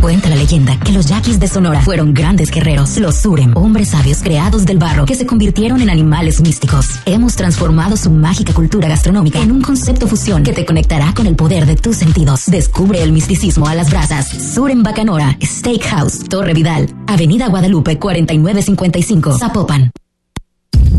[0.00, 4.22] Cuenta la leyenda que los yaquis de Sonora fueron grandes guerreros, los Surem, hombres sabios
[4.22, 7.00] creados del barro que se convirtieron en animales místicos.
[7.04, 11.34] Hemos transformado su mágica cultura gastronómica en un concepto fusión que te conectará con el
[11.34, 12.46] poder de tus sentidos.
[12.46, 14.28] Descubre el misticismo a las brasas.
[14.28, 19.90] Surem Bacanora, Steakhouse, Torre Vidal, Avenida Guadalupe 4955, Zapopan.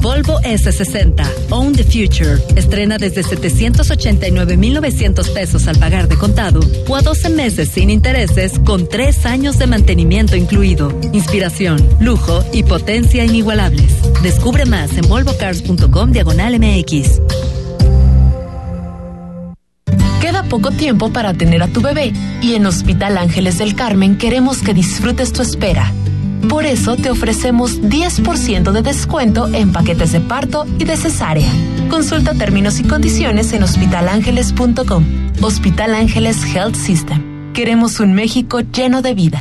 [0.02, 2.38] Volvo S60, Own the Future.
[2.56, 8.88] Estrena desde 789,900 pesos al pagar de contado o a 12 meses sin intereses con
[8.88, 10.98] 3 años de mantenimiento incluido.
[11.12, 13.94] Inspiración, lujo y potencia inigualables.
[14.24, 17.22] Descubre más en volvocars.com diagonal MX.
[20.22, 24.60] Queda poco tiempo para tener a tu bebé y en Hospital Ángeles del Carmen queremos
[24.60, 25.92] que disfrutes tu espera.
[26.48, 31.52] Por eso te ofrecemos 10% de descuento en paquetes de parto y de cesárea.
[31.90, 35.06] Consulta términos y condiciones en hospitalangeles.com.
[35.42, 37.54] Hospital Ángeles Health System.
[37.54, 39.40] Queremos un México lleno de vida.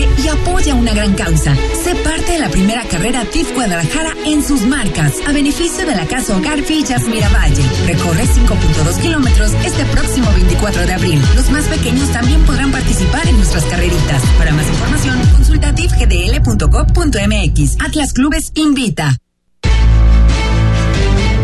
[0.00, 1.54] Y apoya una gran causa.
[1.82, 6.06] Sé parte de la primera carrera TIF Guadalajara en sus marcas, a beneficio de la
[6.06, 7.62] Casa Hogar Miravalle.
[7.86, 11.22] Recorre 5.2 kilómetros este próximo 24 de abril.
[11.34, 14.22] Los más pequeños también podrán participar en nuestras carreritas.
[14.38, 17.76] Para más información, consulta tifgdl.gov.mx.
[17.80, 19.16] Atlas Clubes invita.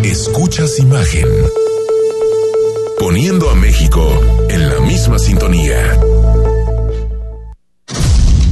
[0.02, 1.26] Escuchas imagen.
[2.98, 4.08] Poniendo a México
[4.48, 5.98] en la misma sintonía.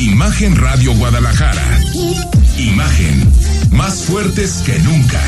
[0.00, 1.62] Imagen Radio Guadalajara.
[2.56, 3.30] Imagen,
[3.70, 5.20] más fuertes que nunca.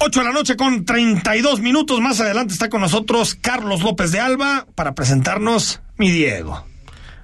[0.00, 1.98] Ocho de la noche con 32 minutos.
[2.00, 6.66] Más adelante está con nosotros Carlos López de Alba para presentarnos Mi Diego.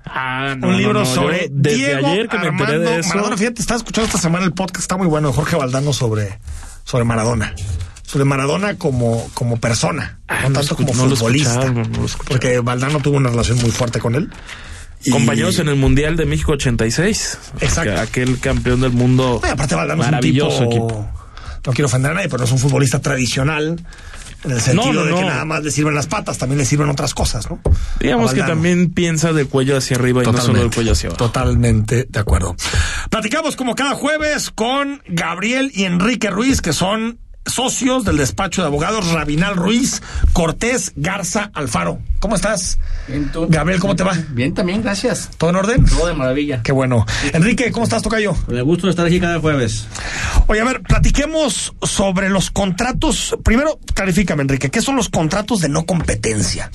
[0.07, 3.09] Ah, no, un libro no, sobre desde Diego ayer que me enteré Armando de eso.
[3.11, 3.37] Maradona.
[3.37, 6.39] Fíjate, estaba escuchando esta semana el podcast, está muy bueno, de Jorge Valdano sobre,
[6.85, 7.55] sobre Maradona.
[8.09, 11.67] Sobre Maradona como, como persona, no no tanto como no futbolista.
[11.71, 12.29] no lo escuchaba.
[12.29, 14.31] porque Valdano tuvo una relación muy fuerte con él.
[15.05, 17.39] Y- Compañeros en el Mundial de México 86.
[17.61, 17.93] Exacto.
[17.93, 19.41] Que Aquel campeón del mundo.
[19.43, 21.11] No, aparte Valdano es un tipo, equipo.
[21.67, 23.79] no quiero ofender a nadie, pero no es un futbolista tradicional
[24.45, 25.27] en el sentido No, no, de que no.
[25.29, 27.61] nada más le sirven las patas, también le sirven otras cosas, ¿no?
[28.01, 31.27] Digamos que también piensa del cuello hacia arriba y no solo del cuello hacia abajo.
[31.27, 32.57] Totalmente de acuerdo.
[33.11, 37.19] Platicamos como cada jueves con Gabriel y Enrique Ruiz, que son
[37.49, 41.99] socios del despacho de abogados Rabinal Ruiz Cortés Garza Alfaro.
[42.19, 42.79] ¿Cómo estás?
[43.49, 44.17] Gabriel, ¿cómo te va?
[44.31, 45.31] Bien, también, gracias.
[45.39, 45.85] ¿Todo en orden?
[45.85, 46.63] Todo de maravilla.
[46.63, 47.07] Qué bueno.
[47.33, 48.35] Enrique, ¿cómo estás, Tocayo?
[48.35, 49.87] Con el gusto de estar aquí cada jueves.
[50.49, 53.37] Oye, a ver, platiquemos sobre los contratos.
[53.45, 56.71] Primero, clarifícame, Enrique, ¿qué son los contratos de no competencia?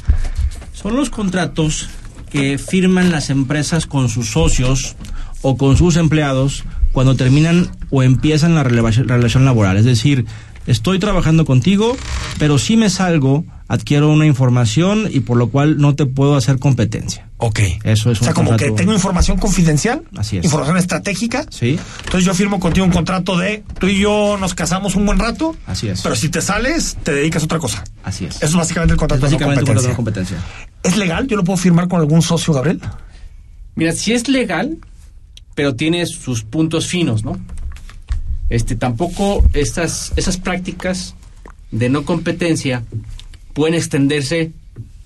[0.74, 1.90] Son los contratos
[2.30, 4.96] que firman las empresas con sus socios
[5.42, 9.78] o con sus empleados cuando terminan o empiezan la relación laboral.
[9.78, 10.26] Es decir,
[10.68, 11.96] estoy trabajando contigo,
[12.40, 16.60] pero si me salgo, adquiero una información y por lo cual no te puedo hacer
[16.60, 17.28] competencia.
[17.38, 17.60] Ok.
[17.84, 20.46] Eso es O sea, un como que contrato- tengo información confidencial, Así es.
[20.46, 21.46] información estratégica.
[21.50, 25.20] Sí, Entonces yo firmo contigo un contrato de tú y yo nos casamos un buen
[25.20, 26.02] rato, así es.
[26.02, 27.84] pero si te sales, te dedicas a otra cosa.
[28.04, 28.36] Así es.
[28.38, 30.38] Eso es básicamente el contrato Es de no básicamente un contrato competencia.
[30.38, 30.90] de no competencia.
[30.92, 31.28] ¿Es legal?
[31.28, 32.80] ¿Yo lo puedo firmar con algún socio, Gabriel?
[33.76, 34.78] Mira, sí es legal,
[35.56, 37.40] pero tiene sus puntos finos, ¿no?
[38.54, 41.16] Este, tampoco estas, esas prácticas
[41.72, 42.84] de no competencia
[43.54, 44.52] pueden extenderse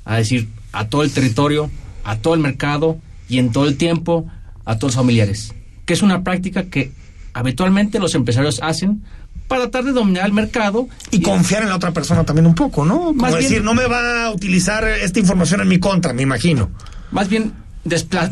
[0.04, 1.72] a decir a todo el territorio,
[2.04, 2.98] a todo el mercado
[3.30, 4.28] y en todo el tiempo
[4.66, 5.54] a todos los familiares.
[5.86, 6.92] Que es una práctica que
[7.32, 9.02] habitualmente los empresarios hacen
[9.48, 10.90] para tratar de dominar el mercado.
[11.12, 12.98] Y, confiar en la otra persona también un poco, ¿no?
[12.98, 16.24] Como Más bien- decir, no me va a utilizar esta información en mi contra, me
[16.24, 16.70] imagino.
[17.12, 17.54] Más bien,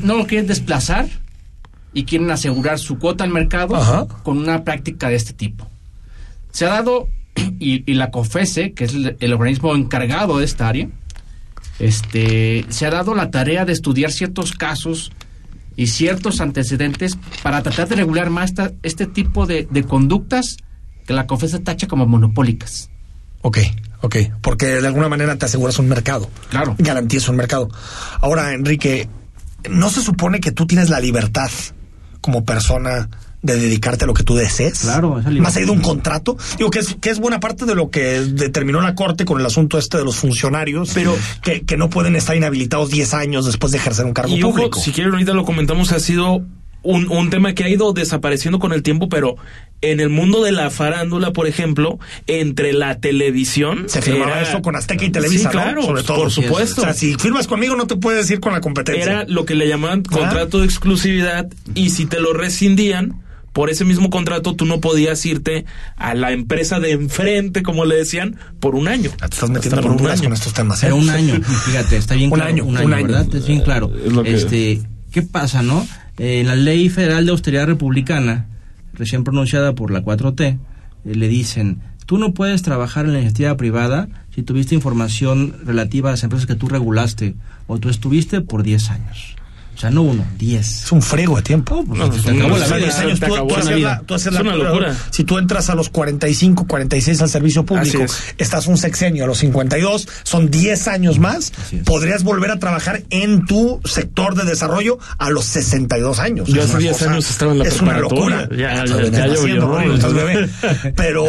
[0.03, 1.07] no lo quieren desplazar
[1.95, 4.05] y quieren asegurar su cuota al mercado Ajá.
[4.21, 5.67] con una práctica de este tipo.
[6.51, 7.07] Se ha dado,
[7.59, 10.87] y, y la COFESE, que es el, el organismo encargado de esta área,
[11.79, 15.11] este, se ha dado la tarea de estudiar ciertos casos
[15.75, 20.57] y ciertos antecedentes para tratar de regular más esta- este tipo de, de conductas
[21.05, 22.89] que la COFESE tacha como monopólicas.
[23.41, 23.59] Ok,
[24.01, 24.15] ok.
[24.41, 26.29] Porque de alguna manera te aseguras un mercado.
[26.49, 26.75] Claro.
[26.79, 27.69] Garantizas un mercado.
[28.21, 29.07] Ahora, Enrique,
[29.69, 31.49] ¿no se supone que tú tienes la libertad
[32.25, 33.07] como persona
[33.43, 34.79] de dedicarte a lo que tú desees?
[34.79, 35.43] Claro, libertad.
[35.43, 36.35] Más allá de un contrato.
[36.57, 39.45] Digo que es, que es buena parte de lo que determinó la Corte con el
[39.45, 43.71] asunto este de los funcionarios, pero que, que no pueden estar inhabilitados 10 años después
[43.71, 44.79] de ejercer un cargo Y público.
[44.79, 46.41] si quieren ahorita lo comentamos, ha sido
[46.85, 49.35] un, un tema que ha ido desapareciendo con el tiempo, pero
[49.81, 53.85] en el mundo de la farándula, por ejemplo, entre la televisión...
[53.87, 55.63] Se firmaba era- eso con Azteca y Televisa, Sí, ¿no?
[55.63, 56.17] claro, Sobre todo.
[56.17, 56.81] por supuesto.
[56.81, 59.03] O sea, si firmas conmigo no te puedes ir con la competencia.
[59.03, 63.21] Era lo que le llamaban contrato de exclusividad y si te lo rescindían
[63.53, 65.65] por ese mismo contrato tú no podías irte
[65.95, 69.11] a la empresa de enfrente, como le decían, por un año.
[69.17, 70.23] Te estás metiendo por un año.
[70.23, 70.79] con estos temas.
[70.83, 70.87] ¿eh?
[70.87, 72.49] Pero un año, fíjate, está bien Un claro.
[72.49, 73.07] año, un año, un año.
[73.07, 73.33] ¿verdad?
[73.35, 73.91] Es bien claro.
[74.05, 74.81] Es lo que- Este,
[75.11, 75.87] ¿qué pasa, no?
[76.17, 78.47] Eh, en la Ley Federal de Austeridad Republicana,
[78.93, 80.57] recién pronunciada por la 4T, eh,
[81.03, 86.13] le dicen, tú no puedes trabajar en la iniciativa privada si tuviste información relativa a
[86.13, 87.35] las empresas que tú regulaste
[87.67, 89.35] o tú estuviste por 10 años.
[89.75, 90.83] O sea, no uno, 10.
[90.85, 91.83] Es un frego de tiempo.
[91.85, 94.95] No, años, te tú, tú la tú Es la una locura.
[95.11, 98.35] Si tú entras a los 45, 46 al servicio público, es.
[98.37, 101.51] estás un sexenio a los 52, son 10 años más,
[101.83, 106.47] podrías volver a trabajar en tu sector de desarrollo a los 62 años.
[106.47, 108.41] Yo hace una 10 cosa- años estaba en la Es una preparatoria.
[108.43, 108.57] locura.
[108.57, 110.49] Ya, ya, ya bebé.
[110.95, 111.25] Pero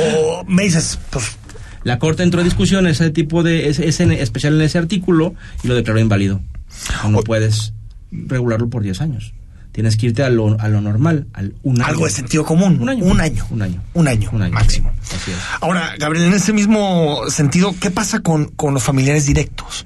[0.46, 1.36] me dices, pues
[1.82, 5.34] La Corte entró en discusión ese tipo de, ese, ese- especial en ese artículo
[5.64, 6.40] y lo declaró inválido.
[7.02, 7.72] No, no puedes
[8.10, 9.34] regularlo por 10 años.
[9.72, 11.86] Tienes que irte a lo, a lo normal, al un año.
[11.86, 12.78] algo de sentido común.
[12.80, 13.04] Un año.
[13.04, 13.46] Un año.
[13.50, 13.82] Un año.
[13.92, 14.54] Un año, Un año.
[14.54, 14.90] máximo.
[15.14, 15.36] Así es.
[15.60, 19.84] Ahora, Gabriel, en ese mismo sentido, ¿qué pasa con, con los familiares directos?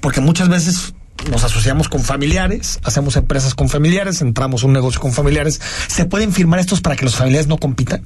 [0.00, 0.94] Porque muchas veces
[1.30, 5.60] nos asociamos con familiares, hacemos empresas con familiares, entramos a un negocio con familiares.
[5.88, 8.02] ¿Se pueden firmar estos para que los familiares no compitan?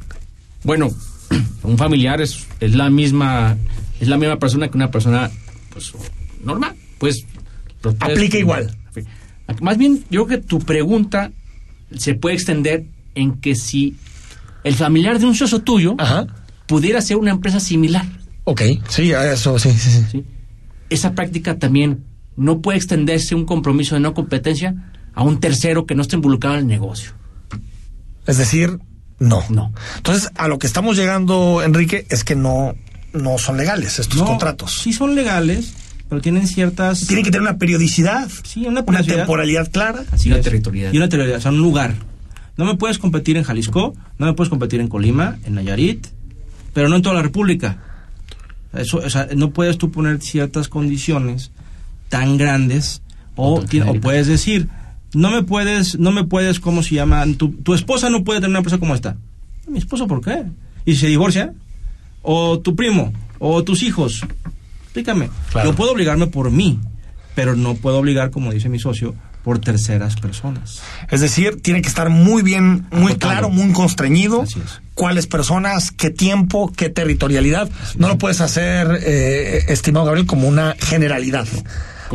[0.64, 0.90] Bueno,
[1.62, 3.56] un familiar es, es la misma
[4.00, 5.30] es la misma persona que una persona
[5.72, 5.92] pues
[6.42, 7.24] normal, pues
[7.82, 8.76] pues, Aplica igual.
[9.60, 11.32] Más bien, yo creo que tu pregunta
[11.96, 13.96] se puede extender en que si
[14.64, 16.26] el familiar de un socio tuyo Ajá.
[16.66, 18.04] pudiera ser una empresa similar,
[18.44, 20.04] Ok, sí, a eso, sí, sí, sí.
[20.10, 20.24] ¿sí?
[20.88, 22.04] esa práctica también
[22.36, 24.74] no puede extenderse un compromiso de no competencia
[25.14, 27.12] a un tercero que no esté involucrado en el negocio.
[28.26, 28.78] Es decir,
[29.18, 29.44] no.
[29.50, 29.72] No.
[29.96, 32.74] Entonces, a lo que estamos llegando, Enrique, es que no,
[33.12, 34.80] no son legales estos No, contratos.
[34.80, 35.74] Sí son legales,
[36.10, 37.06] pero tienen ciertas...
[37.06, 39.16] Tienen que tener una periodicidad, Sí, una una periodicidad.
[39.18, 40.04] temporalidad clara.
[40.10, 40.44] Así Y una es.
[40.44, 40.92] territorialidad.
[40.92, 41.94] Y una territorialidad, o sea, un lugar.
[42.58, 46.08] No me puedes competir en Jalisco, no me puedes competir en Colima, en Nayarit,
[46.74, 47.78] pero no en toda la República.
[48.74, 51.50] Eso, o sea, no puedes tú poner ciertas condiciones
[52.10, 53.02] tan grandes
[53.36, 53.64] o,
[54.02, 54.68] puedes decir,
[55.14, 57.24] no me puedes, no me puedes, ¿cómo se llama?
[57.38, 59.16] Tu, tu esposa no puede tener una empresa como esta.
[59.66, 60.42] ¿Mi esposo por qué?
[60.84, 61.54] ¿Y si se divorcia?
[62.22, 63.12] ¿O tu primo?
[63.38, 64.22] ¿O tus hijos?
[64.90, 65.30] Explícame.
[65.52, 65.70] Claro.
[65.70, 66.80] Yo puedo obligarme por mí,
[67.36, 69.14] pero no puedo obligar, como dice mi socio,
[69.44, 70.82] por terceras personas.
[71.10, 73.18] Es decir, tiene que estar muy bien, muy Acotado.
[73.32, 74.44] claro, muy constreñido.
[74.94, 77.70] Cuáles personas, qué tiempo, qué territorialidad.
[77.96, 81.46] no lo puedes hacer, eh, estimado Gabriel, como una generalidad.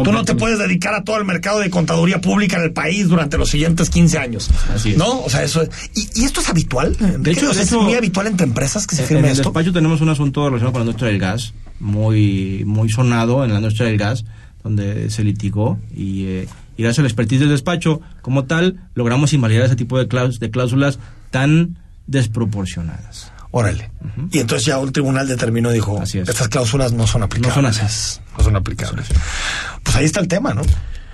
[0.04, 3.08] Tú no te puedes dedicar a todo el mercado de contaduría pública en el país
[3.08, 4.50] durante los siguientes 15 años.
[4.74, 4.98] Así es.
[4.98, 5.22] ¿No?
[5.22, 5.70] O sea, eso es.
[5.96, 6.96] ¿Y, y esto es habitual?
[7.20, 9.43] De hecho, es hecho, muy habitual entre empresas que se En- firme en el esto.
[9.50, 13.60] despacho tenemos un asunto relacionado con la industria del gas, muy, muy sonado en la
[13.60, 14.26] industria del gas,
[14.64, 19.66] donde se litigó y, eh, y gracias al expertise del despacho, como tal, logramos invalidar
[19.66, 21.00] ese tipo de cláusulas
[21.32, 21.78] tan
[22.08, 23.32] desproporcionadas.
[23.58, 23.89] Órale.
[24.32, 26.28] Y entonces ya un tribunal determinó, dijo, Así es.
[26.28, 27.56] estas cláusulas no son aplicables.
[27.56, 28.20] No son así.
[28.38, 29.08] No son aplicables.
[29.82, 30.62] Pues ahí está el tema, ¿no?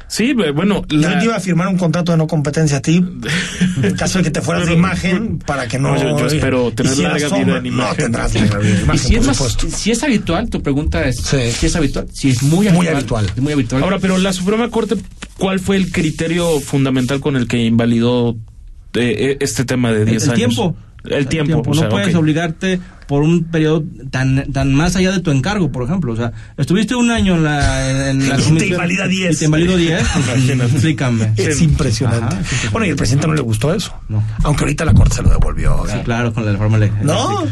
[0.07, 2.81] Sí, eh, bueno, Yo la- te iba a firmar un contrato de no competencia a
[2.81, 2.95] ti,
[3.83, 5.93] en caso de que te fueras de imagen, para que no...
[5.93, 7.57] No, yo- yo espero tener larga vida sombra.
[7.59, 7.89] en imagen.
[7.91, 11.05] No, tendrás larga vida en Y imagen, si es, más, si es habitual, tu pregunta
[11.07, 11.51] es, Sí.
[11.51, 13.31] si es habitual, si es muy Muy habitual.
[13.37, 13.83] muy habitual.
[13.83, 14.95] Ahora, pero la Suprema Corte,
[15.37, 18.35] ¿cuál fue el criterio fundamental con el que invalidó
[18.95, 20.27] eh, eh, este tema de El, 10
[21.05, 21.71] el tiempo, El tiempo.
[21.71, 22.79] o no puedes obligarte
[23.11, 26.13] por un periodo tan tan más allá de tu encargo, por ejemplo.
[26.13, 29.35] O sea, estuviste un año en la, en la Y te comisión- invalida 10.
[29.35, 30.01] Y te invalidó 10.
[30.15, 30.71] Imagínate.
[30.71, 31.33] Explícame.
[31.35, 32.23] Es impresionante.
[32.23, 32.69] Ajá, es impresionante.
[32.71, 33.93] Bueno, y al presidente no le gustó eso.
[34.07, 34.23] No.
[34.43, 35.83] Aunque ahorita la corte se lo devolvió.
[35.91, 37.03] Sí, claro, con la reforma eléctrica.
[37.05, 37.43] ¿No?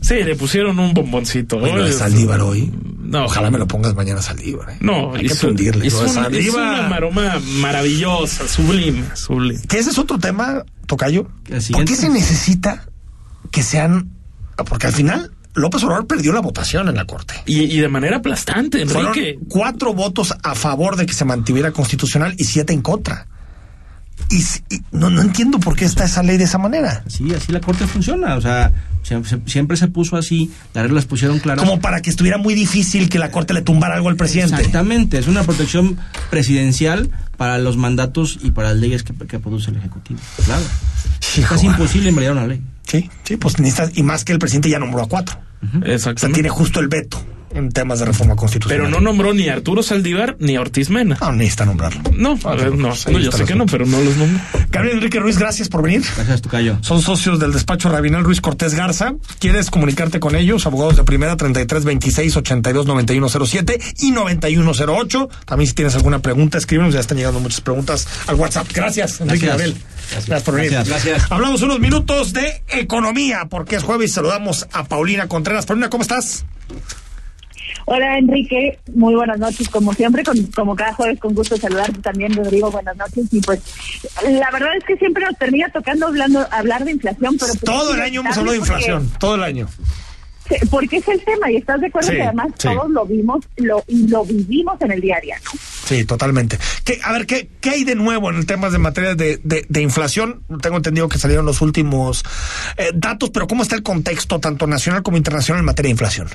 [0.00, 1.56] Sí, le pusieron un bomboncito.
[1.60, 2.72] De Oye, Saldívar hoy.
[3.02, 4.70] No, Ojalá me lo pongas mañana Saldívar.
[4.70, 4.76] ¿eh?
[4.80, 5.84] No, hay que fundirle.
[5.88, 6.78] hizo Lo de un- hizo Saldívar.
[6.80, 9.60] una maroma maravillosa, sublime, sublime.
[9.68, 11.26] Que ese es otro tema, Tocayo.
[11.46, 11.92] El ¿Por siguiente.
[11.92, 12.84] qué se necesita
[13.50, 14.10] que sean...
[14.64, 17.34] Porque al final López Obrador perdió la votación en la corte.
[17.46, 19.38] Y, y de manera aplastante, Fueron Enrique.
[19.48, 23.26] cuatro votos a favor de que se mantuviera constitucional y siete en contra.
[24.30, 24.42] Y,
[24.74, 27.02] y no, no entiendo por qué está esa ley de esa manera.
[27.06, 28.34] Sí, así la corte funciona.
[28.36, 31.64] O sea, siempre, siempre se puso así, las reglas pusieron claras.
[31.64, 34.56] Como para que estuviera muy difícil que la corte le tumbara algo al presidente.
[34.56, 35.98] Exactamente, es una protección
[36.30, 40.20] presidencial para los mandatos y para las leyes que, que produce el Ejecutivo.
[40.44, 40.62] Claro.
[40.62, 42.60] Hijo, Es casi imposible invalidar una ley.
[42.88, 45.38] Sí, sí, pues necesitas, y más que el presidente ya nombró a cuatro.
[45.84, 47.22] O sea, tiene justo el veto
[47.58, 48.86] en temas de reforma constitucional.
[48.86, 51.18] Pero no nombró ni a Arturo Saldívar ni a Ortiz Mena.
[51.20, 52.02] No, necesita nombrarlo.
[52.14, 54.40] No, a ver, no, Pues ahí no, yo sé que no, pero no los nombró.
[54.70, 56.02] Gabriel Enrique Ruiz, gracias por venir.
[56.16, 56.78] Gracias, Tocayo.
[56.82, 59.14] Son socios del despacho Rabinal Ruiz Cortés Garza.
[59.38, 60.66] ¿Quieres comunicarte con ellos?
[60.66, 65.28] Abogados de primera 33 26 82 91 07 y 91 08.
[65.46, 66.94] También si tienes alguna pregunta, escríbenos.
[66.94, 68.68] Ya están llegando muchas preguntas al WhatsApp.
[68.72, 69.74] Gracias, Enrique Gracias.
[69.74, 69.84] Gabriel.
[70.10, 70.70] Gracias, por venir.
[70.72, 71.04] Gracias.
[71.04, 71.32] Gracias.
[71.32, 75.66] Hablamos unos minutos de economía, porque es jueves y saludamos a Paulina Contreras.
[75.66, 76.44] Paulina, ¿cómo estás?
[77.86, 82.34] Hola Enrique, muy buenas noches, como siempre, con- como cada jueves con gusto saludarte también
[82.34, 83.60] Rodrigo, buenas noches y pues
[84.24, 87.94] la verdad es que siempre nos termina tocando hablando hablar de inflación, pero pues, Todo
[87.94, 89.68] el año hemos hablado de inflación, todo el año.
[90.70, 92.68] Porque, es el tema y estás de acuerdo Sí, que además sí.
[92.68, 95.50] todos lo vimos lo, y lo vivimos en el día a día, ¿no?
[95.84, 96.58] Sí, totalmente.
[96.84, 99.66] ¿Qué, a ver, ¿qué, ¿qué hay de nuevo en el tema de materia de, de,
[99.68, 100.42] de inflación?
[100.62, 102.24] Tengo entendido que salieron los últimos
[102.78, 106.28] eh, datos, pero ¿cómo está el contexto tanto nacional como internacional en materia de inflación?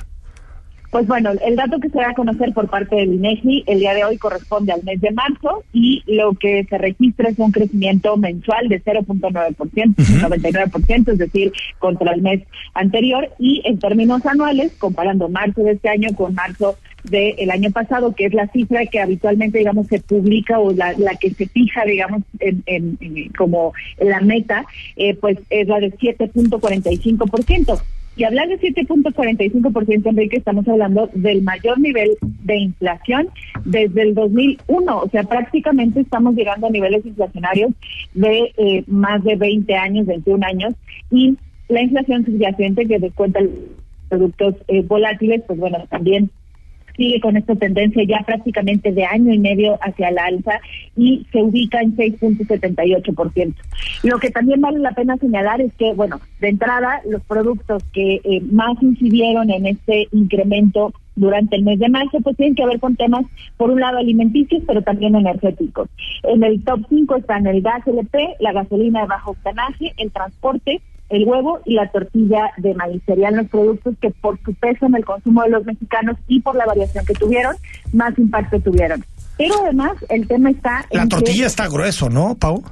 [0.94, 3.94] Pues bueno, el dato que se da a conocer por parte del INEGI el día
[3.94, 8.16] de hoy corresponde al mes de marzo y lo que se registra es un crecimiento
[8.16, 9.56] mensual de 0.9%,
[9.96, 12.42] 99%, es decir, contra el mes
[12.74, 18.14] anterior y en términos anuales, comparando marzo de este año con marzo del año pasado,
[18.14, 21.84] que es la cifra que habitualmente, digamos, se publica o la, la que se fija,
[21.84, 24.64] digamos, en, en- en- como la meta,
[24.94, 27.82] eh, pues es la de 7.45%.
[28.16, 33.28] Y hablar de 7.45%, Enrique, estamos hablando del mayor nivel de inflación
[33.64, 34.98] desde el 2001.
[34.98, 37.72] O sea, prácticamente estamos llegando a niveles inflacionarios
[38.14, 40.74] de eh, más de 20 años, 21 años.
[41.10, 41.36] Y
[41.68, 43.52] la inflación subyacente que descuenta los
[44.08, 46.30] productos eh, volátiles, pues bueno, también
[46.96, 50.60] sigue con esta tendencia ya prácticamente de año y medio hacia la alza
[50.96, 53.54] y se ubica en 6.78%.
[54.04, 58.20] Lo que también vale la pena señalar es que, bueno, de entrada, los productos que
[58.24, 62.80] eh, más incidieron en este incremento durante el mes de marzo, pues tienen que ver
[62.80, 63.24] con temas,
[63.56, 65.88] por un lado, alimenticios, pero también energéticos.
[66.24, 70.80] En el top 5 están el gas LP, la gasolina de bajo octanaje, el transporte,
[71.10, 73.02] el huevo y la tortilla de maíz.
[73.06, 76.56] Serían los productos que por su peso en el consumo de los mexicanos y por
[76.56, 77.54] la variación que tuvieron,
[77.92, 79.04] más impacto tuvieron.
[79.36, 80.84] Pero además, el tema está...
[80.90, 82.62] La en que- tortilla está grueso, ¿no, Pau?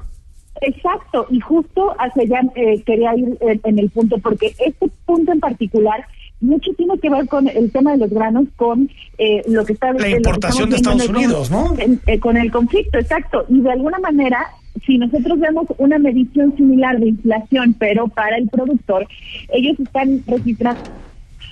[0.61, 5.33] Exacto, y justo hacia allá eh, quería ir en, en el punto, porque este punto
[5.33, 6.05] en particular
[6.41, 9.93] mucho tiene que ver con el tema de los granos, con eh, lo que está...
[9.93, 13.45] La importación de Estados Unidos, con- en- eh, con el conflicto, exacto.
[13.49, 14.47] Y de alguna manera,
[14.87, 19.07] si nosotros vemos una medición similar de inflación, pero para el productor,
[19.53, 20.81] ellos están registrando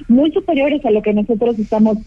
[0.09, 1.99] muy superiores a lo que nosotros estamos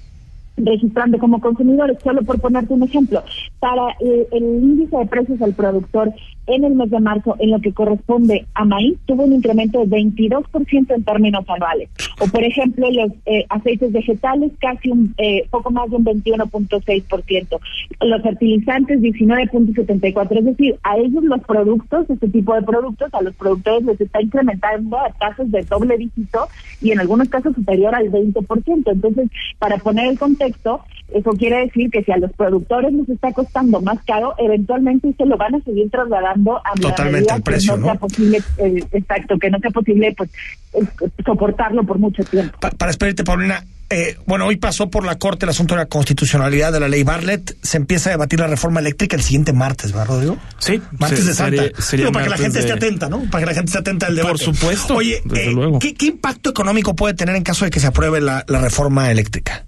[0.57, 1.97] registrando como consumidores.
[2.03, 3.24] Solo por ponerte un ejemplo,
[3.59, 6.14] para eh, el índice de precios al productor
[6.47, 9.85] en el mes de marzo, en lo que corresponde a maíz, tuvo un incremento de
[9.85, 11.89] 22% en términos anuales.
[12.19, 17.59] O, por ejemplo, los eh, aceites vegetales, casi un eh, poco más de un 21.6%.
[18.01, 20.37] Los fertilizantes, 19.74%.
[20.39, 24.21] Es decir, a ellos los productos, este tipo de productos, a los productores les está
[24.21, 26.47] incrementando a tasas de doble dígito
[26.81, 28.91] y en algunos casos superior al 20%.
[28.91, 29.29] Entonces,
[29.59, 30.81] para poner el contexto,
[31.13, 35.25] eso quiere decir que si a los productores les está costando más caro, eventualmente se
[35.25, 37.99] lo van a seguir trasladando a la Totalmente medida al que precio, no sea ¿no?
[37.99, 40.29] posible, eh, exacto, que no sea posible pues
[40.73, 40.84] eh,
[41.25, 42.57] soportarlo por mucho tiempo.
[42.59, 45.86] Pa- para despedirte, Paulina, eh, bueno, hoy pasó por la Corte el asunto de la
[45.86, 47.55] constitucionalidad de la ley Bartlett.
[47.61, 50.38] Se empieza a debatir la reforma eléctrica el siguiente martes, ¿verdad, Rodrigo?
[50.57, 50.81] Sí.
[50.97, 51.61] Martes se- de Santa.
[51.63, 53.21] sería- sería Digo, para que la gente esté de- atenta, ¿no?
[53.29, 54.31] Para que la gente esté atenta al debate.
[54.31, 55.77] Por supuesto, Oye, desde eh, luego.
[55.79, 59.11] ¿qué, qué impacto económico puede tener en caso de que se apruebe la, la reforma
[59.11, 59.65] eléctrica?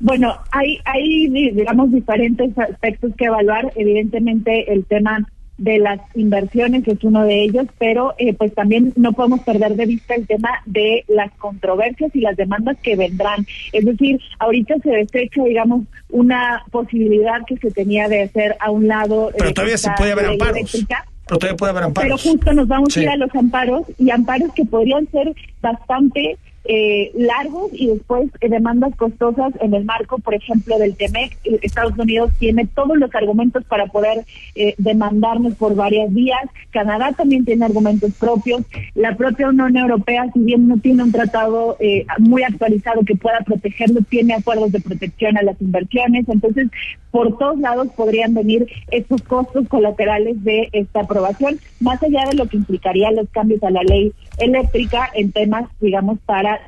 [0.00, 3.72] Bueno, hay, hay, di- digamos, diferentes aspectos que evaluar.
[3.76, 5.18] Evidentemente, el tema
[5.58, 9.86] de las inversiones es uno de ellos, pero eh, pues también no podemos perder de
[9.86, 13.44] vista el tema de las controversias y las demandas que vendrán.
[13.72, 18.86] Es decir, ahorita se desecha, digamos, una posibilidad que se tenía de hacer a un
[18.86, 19.30] lado.
[19.36, 20.86] Pero todavía se puede haber amparos.
[21.26, 22.22] Pero todavía puede haber amparos.
[22.22, 26.38] Pero justo nos vamos a ir a los amparos y amparos que podrían ser bastante
[26.68, 31.38] eh, largos y después eh, demandas costosas en el marco, por ejemplo, del TEMEC.
[31.44, 36.42] Eh, Estados Unidos tiene todos los argumentos para poder eh, demandarnos por varias vías.
[36.70, 38.62] Canadá también tiene argumentos propios.
[38.94, 43.40] La propia Unión Europea, si bien no tiene un tratado eh, muy actualizado que pueda
[43.40, 46.28] protegerlo, tiene acuerdos de protección a las inversiones.
[46.28, 46.68] Entonces,
[47.10, 52.46] por todos lados podrían venir estos costos colaterales de esta aprobación, más allá de lo
[52.46, 56.60] que implicaría los cambios a la ley eléctrica en temas, digamos, para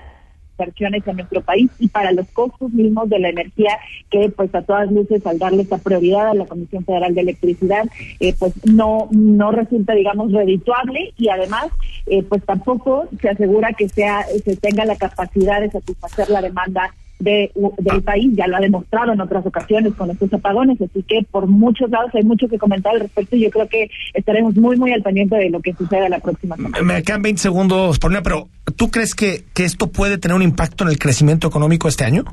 [0.60, 3.78] inversiones en nuestro país y para los costos mismos de la energía
[4.10, 7.86] que pues a todas luces al darle esta prioridad a la Comisión Federal de Electricidad
[8.20, 11.66] eh, pues no no resulta digamos redituable y además
[12.06, 16.94] eh, pues tampoco se asegura que sea se tenga la capacidad de satisfacer la demanda
[17.20, 21.24] de, del país, ya lo ha demostrado en otras ocasiones con estos apagones, así que
[21.30, 24.76] por muchos lados hay mucho que comentar al respecto y yo creo que estaremos muy,
[24.76, 26.82] muy al pendiente de lo que suceda la próxima semana.
[26.82, 30.84] Me quedan 20 segundos, Paulina, pero ¿tú crees que, que esto puede tener un impacto
[30.84, 32.24] en el crecimiento económico este año?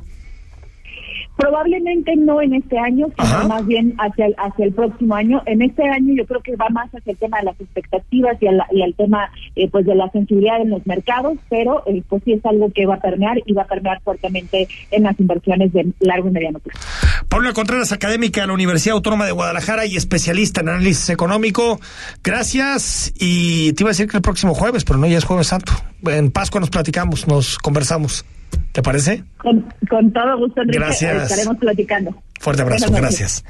[1.38, 3.48] Probablemente no en este año, sino Ajá.
[3.48, 5.42] más bien hacia el, hacia el próximo año.
[5.46, 8.48] En este año yo creo que va más hacia el tema de las expectativas y
[8.48, 12.24] al, y al tema eh, pues de la sensibilidad en los mercados, pero eh, pues
[12.26, 15.72] sí es algo que va a permear y va a permear fuertemente en las inversiones
[15.74, 16.80] de largo y mediano plazo.
[17.30, 21.80] Paula Contreras, académica de la Universidad Autónoma de Guadalajara y especialista en análisis económico.
[22.24, 23.14] Gracias.
[23.20, 25.74] Y te iba a decir que el próximo jueves, pero no, ya es jueves santo.
[26.06, 28.26] En Pascua nos platicamos, nos conversamos.
[28.72, 29.24] ¿Te parece?
[29.38, 31.24] Con, con todo gusto, Enrique, Gracias.
[31.32, 32.16] estaremos platicando.
[32.40, 33.44] Fuerte abrazo, gracias.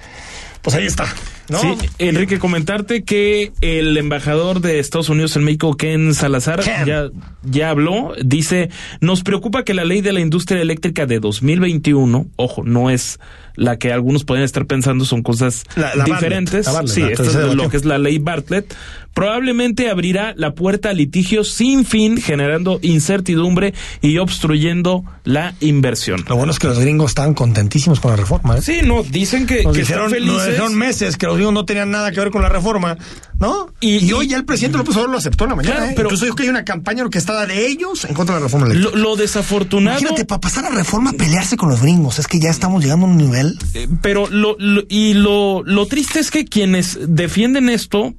[0.61, 1.05] Pues ahí está.
[1.49, 1.59] ¿No?
[1.59, 1.69] Sí,
[1.99, 7.09] Enrique, comentarte que el embajador de Estados Unidos en México, Ken Salazar, ya,
[7.43, 8.13] ya habló.
[8.23, 8.69] Dice,
[9.01, 13.19] nos preocupa que la ley de la industria eléctrica de 2021, ojo, no es
[13.55, 16.65] la que algunos pueden estar pensando, son cosas La- la diferentes.
[16.65, 18.75] Bartlett, la Bartlett, sí, esto es lo que es la ley Bartlett.
[19.15, 26.23] Probablemente abrirá la puerta a litigios sin fin, generando incertidumbre y obstruyendo la inversión.
[26.29, 28.57] Lo bueno es que los gringos estaban contentísimos con la reforma.
[28.59, 28.61] ¿eh?
[28.61, 30.47] Sí, no, dicen que, Nos que dijeron, están nos felices.
[30.59, 32.97] dijeron meses que los gringos no tenían nada que ver con la reforma,
[33.39, 33.67] ¿no?
[33.79, 35.75] Y, hoy ya el presidente López Obrador lo aceptó en la mañana.
[35.75, 35.93] Claro, ¿eh?
[35.95, 38.65] pero- Incluso dijo que hay una campaña orquestada de ellos en contra de la reforma
[38.67, 38.97] eléctrica.
[38.97, 39.99] Lo, lo desafortunado.
[39.99, 42.19] Imagínate, para pasar a reforma, pelearse con los gringos.
[42.19, 43.57] Es que ya estamos llegando a un nivel.
[43.73, 48.13] Eh, Pero lo, lo- y lo, lo triste es que quienes defienden esto,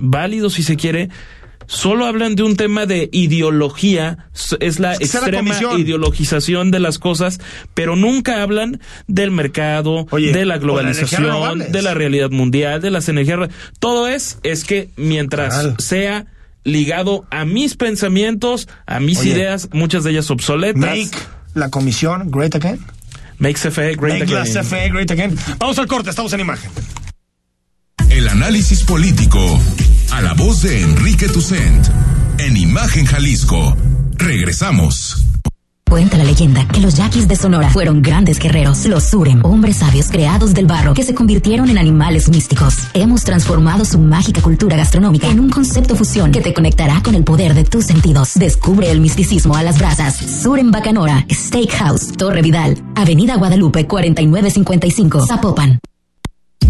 [0.00, 1.08] válido si se quiere,
[1.66, 4.26] solo hablan de un tema de ideología,
[4.60, 7.40] es la que la extrema ideologización de las cosas,
[7.74, 13.08] pero nunca hablan del mercado, Oye, de la globalización, de la realidad mundial, de las
[13.08, 13.50] energías.
[13.78, 15.74] Todo es, es que mientras Claro.
[15.78, 16.26] sea
[16.64, 19.30] ligado a mis pensamientos, a mis Oye.
[19.30, 20.80] ideas, muchas de ellas obsoletas.
[20.80, 21.10] Make
[21.54, 22.78] la comisión great again.
[23.38, 24.62] Make CFE great Make la again.
[24.62, 25.36] CFE great again.
[25.58, 26.70] Vamos al corte, estamos en imagen.
[28.10, 29.60] El análisis político
[30.14, 31.88] a la voz de Enrique Tucent
[32.38, 33.76] en Imagen Jalisco.
[34.16, 35.24] Regresamos.
[35.90, 40.06] Cuenta la leyenda que los yaquis de Sonora fueron grandes guerreros, los Surem, hombres sabios
[40.12, 42.76] creados del barro que se convirtieron en animales místicos.
[42.94, 47.24] Hemos transformado su mágica cultura gastronómica en un concepto fusión que te conectará con el
[47.24, 48.34] poder de tus sentidos.
[48.36, 50.16] Descubre el misticismo a las brasas.
[50.16, 55.80] Surem Bacanora, Steakhouse, Torre Vidal, Avenida Guadalupe 4955, Zapopan.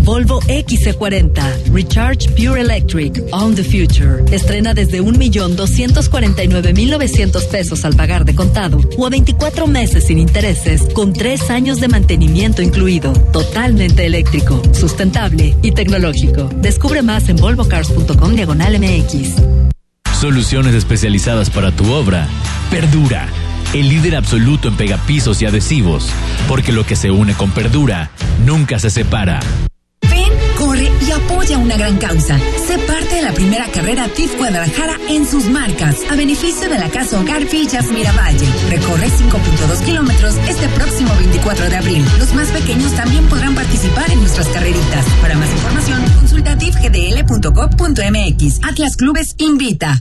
[0.05, 4.22] Volvo XC40, Recharge Pure Electric, On the Future.
[4.30, 11.14] Estrena desde 1.249.900 pesos al pagar de contado o a 24 meses sin intereses con
[11.14, 13.14] 3 años de mantenimiento incluido.
[13.32, 16.50] Totalmente eléctrico, sustentable y tecnológico.
[16.57, 19.36] Descubre más en volvocars.com diagonal MX.
[20.20, 22.28] Soluciones especializadas para tu obra.
[22.70, 23.26] Perdura,
[23.72, 26.11] el líder absoluto en pegapisos y adhesivos,
[26.46, 28.11] porque lo que se une con Perdura
[28.44, 29.40] nunca se separa.
[31.14, 32.38] Apoya una gran causa.
[32.66, 36.90] Sé parte de la primera carrera TIF Guadalajara en sus marcas, a beneficio de la
[36.90, 38.46] Casa Hogar Villas Miravalle.
[38.68, 42.04] Recorre 5.2 kilómetros este próximo 24 de abril.
[42.18, 45.06] Los más pequeños también podrán participar en nuestras carreritas.
[45.20, 48.60] Para más información, consulta tifgdl.gov.mx.
[48.64, 50.00] Atlas Clubes invita.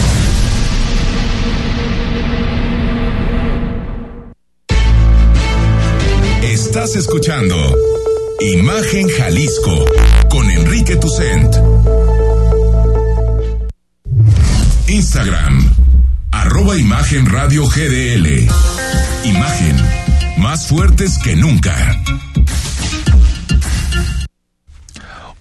[6.71, 7.57] Estás escuchando
[8.39, 9.85] Imagen Jalisco
[10.29, 11.53] con Enrique Tucent.
[14.87, 15.69] Instagram,
[16.31, 18.47] arroba Imagen Radio GDL.
[19.25, 19.75] Imagen,
[20.37, 21.75] más fuertes que nunca.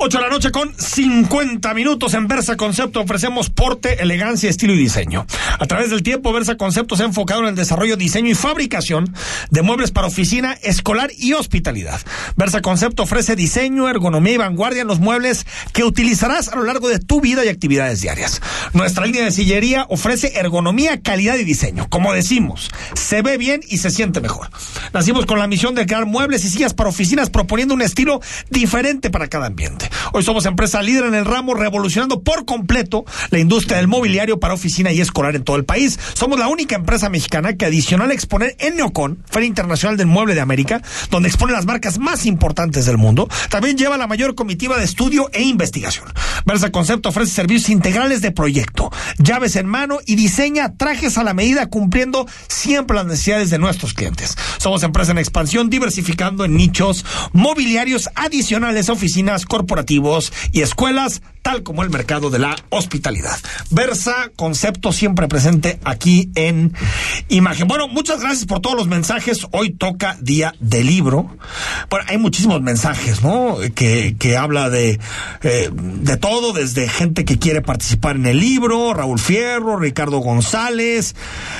[0.02, 4.78] 8 de la noche con 50 minutos en Versa Concepto ofrecemos porte, elegancia, estilo y
[4.78, 5.26] diseño.
[5.58, 9.14] A través del tiempo, Versa Concepto se ha enfocado en el desarrollo, diseño y fabricación
[9.50, 12.00] de muebles para oficina, escolar y hospitalidad.
[12.34, 16.88] Versa Concepto ofrece diseño, ergonomía y vanguardia en los muebles que utilizarás a lo largo
[16.88, 18.40] de tu vida y actividades diarias.
[18.72, 21.88] Nuestra línea de sillería ofrece ergonomía, calidad y diseño.
[21.90, 24.48] Como decimos, se ve bien y se siente mejor.
[24.94, 29.10] Nacimos con la misión de crear muebles y sillas para oficinas proponiendo un estilo diferente
[29.10, 29.89] para cada ambiente.
[30.12, 34.54] Hoy somos empresa líder en el ramo, revolucionando por completo la industria del mobiliario para
[34.54, 36.00] oficina y escolar en todo el país.
[36.14, 40.34] Somos la única empresa mexicana que adicional a exponer en Neocon, Feria Internacional del Mueble
[40.34, 44.78] de América, donde expone las marcas más importantes del mundo, también lleva la mayor comitiva
[44.78, 46.06] de estudio e investigación.
[46.44, 51.34] Versa Concepto ofrece servicios integrales de proyecto, llaves en mano y diseña trajes a la
[51.34, 54.36] medida cumpliendo siempre las necesidades de nuestros clientes.
[54.58, 59.99] Somos empresa en expansión, diversificando en nichos mobiliarios adicionales oficinas corporativas
[60.52, 63.38] y escuelas, tal como el mercado de la hospitalidad.
[63.70, 66.72] Versa, concepto siempre presente aquí en
[67.28, 67.66] Imagen.
[67.68, 69.46] Bueno, muchas gracias por todos los mensajes.
[69.52, 71.36] Hoy toca día de libro.
[71.88, 73.56] Bueno, hay muchísimos mensajes, ¿no?
[73.74, 75.00] Que, que habla de,
[75.42, 81.14] eh, de todo, desde gente que quiere participar en el libro, Raúl Fierro, Ricardo González.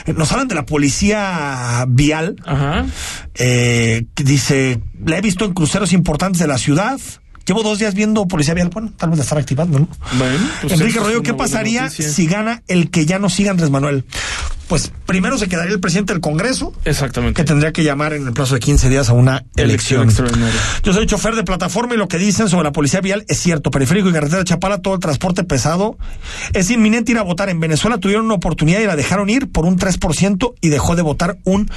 [0.06, 2.36] Eh, Nos hablan de la policía vial.
[3.34, 7.00] Eh, que dice, la he visto en cruceros importantes de la ciudad.
[7.50, 9.88] Llevo dos días viendo Policía Vial, bueno, tal vez la estar activando, ¿no?
[10.16, 14.04] Bueno, pues Enrique una ¿qué pasaría si gana el que ya no siga Andrés Manuel?
[14.68, 17.34] Pues primero se quedaría el presidente del Congreso, Exactamente.
[17.34, 20.04] que tendría que llamar en el plazo de 15 días a una Elección elección.
[20.04, 20.60] extraordinaria.
[20.84, 23.72] Yo soy chofer de plataforma y lo que dicen sobre la policía vial es cierto.
[23.72, 25.98] Periférico y carretera de Chapala, todo el transporte pesado.
[26.52, 27.48] Es inminente ir a votar.
[27.48, 31.02] En Venezuela tuvieron una oportunidad y la dejaron ir por un 3% y dejó de
[31.02, 31.68] votar un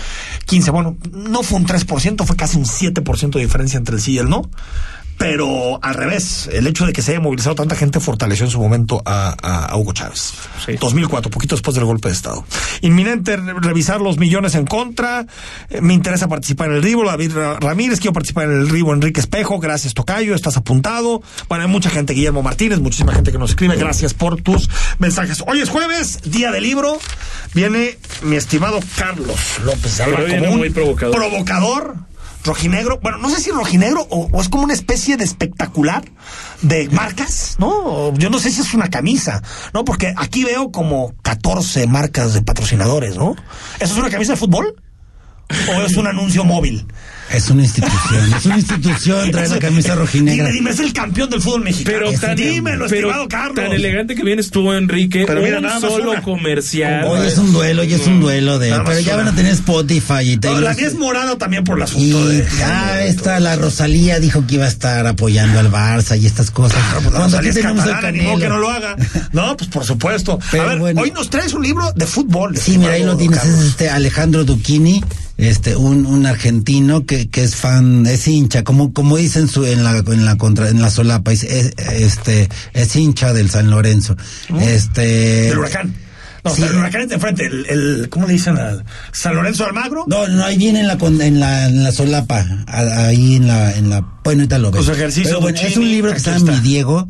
[0.46, 0.72] 15%.
[0.72, 4.18] Bueno, no fue un 3%, fue casi un 7% de diferencia entre el sí y
[4.20, 4.52] el no.
[5.24, 8.60] Pero al revés, el hecho de que se haya movilizado tanta gente fortaleció en su
[8.60, 10.34] momento a, a- a Hugo Chávez.
[10.80, 12.46] 2004, poquito después del golpe de Estado.
[12.82, 15.26] Inminente re- revisar los millones en contra.
[15.70, 17.06] Eh, me interesa participar en el RIBO.
[17.06, 18.94] David Ra- Ramírez, quiero participar en el RIBO.
[18.94, 21.22] Enrique Espejo, gracias Tocayo, estás apuntado.
[21.50, 23.76] Bueno, hay mucha gente, Guillermo Martínez, muchísima gente que nos escribe.
[23.78, 24.70] Gracias por tus
[25.00, 25.44] mensajes.
[25.48, 27.00] Hoy es jueves, día del libro.
[27.54, 31.16] Viene mi estimado Carlos López Alba como un muy provocador.
[31.16, 31.96] provocador
[32.44, 36.04] rojinegro, bueno, no sé si rojinegro o, o es como una especie de espectacular
[36.62, 38.14] de marcas, ¿no?
[38.18, 39.41] Yo no sé si es una camisa,
[39.74, 39.84] ¿no?
[39.86, 43.36] Porque aquí veo como 14 marcas de patrocinadores, ¿no?
[43.80, 44.76] ¿Eso es una camisa de fútbol?
[45.70, 46.88] ¿O es un anuncio móvil?
[47.34, 50.46] Es una institución, es una institución, trae la camisa rojinegra.
[50.46, 51.98] Dime, dime, es el campeón del fútbol mexicano.
[52.06, 53.56] Pero tan, Dímelo, pero estimado Carlos.
[53.56, 55.24] tan elegante que vienes tú, Enrique.
[55.26, 56.22] Pero mira, un nada más solo una.
[56.22, 57.06] comercial.
[57.06, 58.70] Hoy es un duelo, hoy es un duelo de.
[58.86, 61.78] Pero ya van a tener Spotify y No, Taylor la mía es morada también por
[61.78, 62.48] el asunto Y de...
[62.60, 66.80] ya está la Rosalía dijo que iba a estar apoyando al Barça y estas cosas.
[66.94, 68.40] Pues Cuando aquí Rosalía es tenemos al catalana, modo Canelo.
[68.42, 68.96] que no lo haga.
[69.32, 70.40] No, pues por supuesto.
[70.52, 71.02] Pero a ver, bueno.
[71.02, 72.56] hoy nos traes un libro de fútbol.
[72.58, 73.60] Sí, mira, ahí lo tienes, Carlos.
[73.60, 75.04] es este Alejandro Duquini,
[75.38, 79.84] este, un, un argentino que, que es fan, es hincha, como, como dicen su, en
[79.84, 84.16] la, en la contra, en la solapa, es, es- este, es hincha del San Lorenzo.
[84.62, 85.02] Este.
[85.50, 85.94] Del huracán.
[86.44, 86.62] No, Sí.
[86.64, 87.46] el huracán está enfrente.
[87.46, 90.04] El, el- ¿Cómo le dicen al San Lorenzo Almagro?
[90.08, 93.90] No, no, ahí viene en la, en la, en la solapa, ahí en la, en
[93.90, 94.84] la, bueno, ahorita lo Pero
[95.40, 96.52] bueno, de es un libro que aquí está en está.
[96.52, 97.08] mi Diego.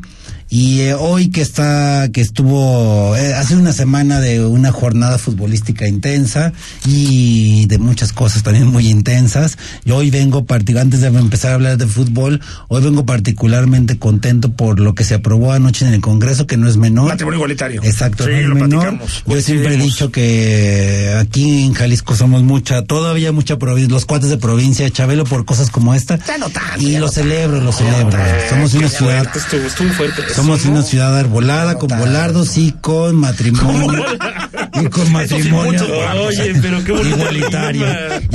[0.54, 5.88] Y eh, hoy que está, que estuvo, eh, hace una semana de una jornada futbolística
[5.88, 6.54] intensa
[6.86, 9.58] y de muchas cosas también muy intensas.
[9.84, 10.46] Yo hoy vengo,
[10.80, 15.16] antes de empezar a hablar de fútbol, hoy vengo particularmente contento por lo que se
[15.16, 17.08] aprobó anoche en el Congreso, que no es menor.
[17.08, 17.82] Matrimonio igualitario.
[17.84, 18.70] Exacto, Sí, no es lo menor.
[18.82, 19.24] platicamos.
[19.26, 24.30] Yo siempre he dicho que aquí en Jalisco somos mucha, todavía mucha provincia, los cuates
[24.30, 26.20] de provincia, Chabelo por cosas como esta.
[26.28, 28.20] Ya no tanto, y ya lo no celebro, lo celebro.
[28.52, 30.22] Somos una ciudad, estuvo, estuvo fuerte.
[30.44, 34.04] Somos una ciudad arbolada, con volardos y con matrimonio.
[34.82, 35.86] y con matrimonio.
[36.28, 37.86] Oye, pero qué bonito igualitario.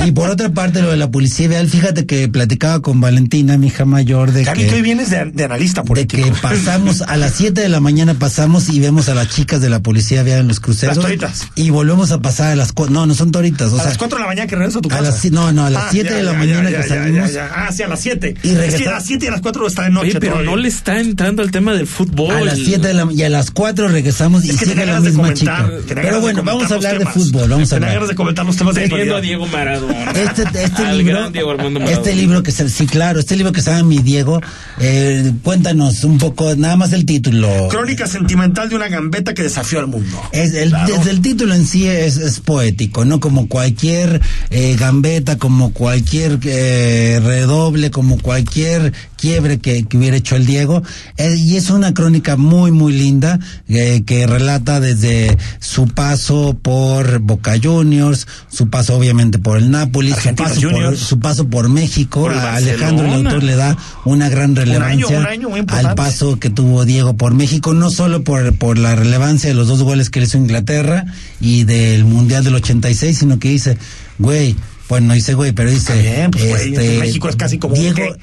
[0.05, 3.67] Y por otra parte, lo de la policía vial, fíjate que platicaba con Valentina, mi
[3.67, 6.23] hija mayor, de que, hoy vienes de, de analista de político.
[6.23, 9.69] que pasamos a las 7 de la mañana pasamos y vemos a las chicas de
[9.69, 10.97] la policía vial en los cruceros.
[10.97, 11.47] Las toritas.
[11.55, 13.97] Y volvemos a pasar a las cua- no, no son toritas, o a sea, las
[13.97, 15.03] 4 de la mañana que regreso a tu a casa.
[15.03, 16.87] las si- no, no, a las Ah, 7 ya, de la ya, mañana ya, que
[16.87, 17.33] salimos.
[17.33, 17.51] ya, ya.
[17.55, 18.35] Ah, sí, a las 7.
[18.43, 20.09] Y es que regresa- a las 7 y a las 4 está de noche.
[20.11, 20.51] Oye, pero todavía.
[20.51, 22.31] no le está entrando al tema del fútbol.
[22.31, 25.01] A las 7 de la y a las 4 regresamos y Es que sigue la
[25.01, 26.01] misma comentar, chica.
[26.01, 27.93] Pero bueno, vamos a hablar de fútbol, vamos a hablar.
[27.93, 29.21] ganas de comentar los temas de a.
[29.21, 30.11] Diego Maradona.
[30.11, 32.01] Este, este libro, Diego Armando Maradona.
[32.01, 34.41] este libro que se, sí, claro, este libro que se llama Mi Diego,
[34.79, 37.67] eh, cuéntanos un poco, nada más el título.
[37.69, 40.21] Crónica sentimental de una gambeta que desafió al mundo.
[40.31, 40.95] Es el, Claro.
[40.95, 43.19] Desde el título en sí es, es poético, ¿no?
[43.19, 44.21] Como cualquier
[44.51, 50.81] eh, gambeta, como cualquier eh, redoble, como cualquier quiebre que, que hubiera hecho el Diego.
[51.17, 57.19] Eh, y es una crónica muy, muy linda eh, que relata desde su paso por
[57.19, 62.21] Boca Juniors, su paso obviamente por el Napoli, su paso, por, su paso por México.
[62.21, 65.95] Por el A Alejandro el autor le da una gran relevancia un año muy al
[65.95, 69.83] paso que tuvo Diego por México, no solo por, por la relevancia de los dos
[69.83, 71.05] goles que le hizo Inglaterra
[71.41, 73.77] y del Mundial del 86, sino que dice,
[74.17, 74.55] güey,
[74.87, 78.15] bueno, no dice güey, pero dice, bien, pues, güey, este, México es casi como Diego.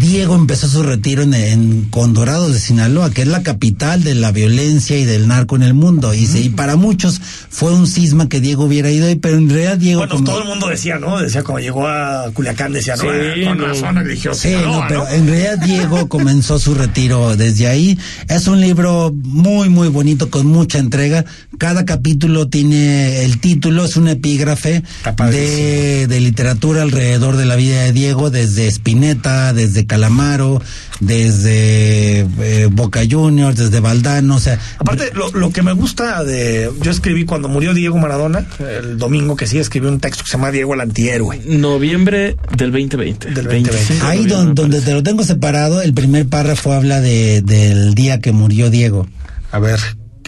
[0.00, 4.32] Diego empezó su retiro en, en Condorados de Sinaloa, que es la capital de la
[4.32, 6.12] violencia y del narco en el mundo.
[6.12, 9.48] Y, se- y para muchos fue un cisma que Diego hubiera ido ahí, pero en
[9.48, 10.00] realidad Diego...
[10.00, 11.18] Bueno, como- todo el mundo decía, ¿no?
[11.18, 14.84] Decía cuando llegó a Culiacán, decía, no, Sí, eh, con razón eligió Sí, Sinaloa, no,
[14.88, 15.08] pero ¿no?
[15.10, 17.98] en realidad Diego comenzó su retiro desde ahí.
[18.28, 21.24] Es un libro muy, muy bonito, con mucha entrega.
[21.56, 24.82] Cada capítulo tiene el título, es un epígrafe
[25.30, 30.60] de, de literatura alrededor de la vida de Diego, desde Spinetta, desde Calamaro,
[31.00, 36.70] desde eh, Boca Juniors, desde Valdano, o sea, Aparte, lo, lo que me gusta de.
[36.82, 38.46] Yo escribí cuando murió Diego Maradona,
[38.82, 41.40] el domingo que sí, escribí un texto que se llama Diego el antihéroe.
[41.46, 43.30] Noviembre del 2020.
[43.30, 47.00] Del 25 de ahí noviembre, don- donde te lo tengo separado, el primer párrafo habla
[47.00, 49.06] de, del día que murió Diego.
[49.52, 49.80] A ver,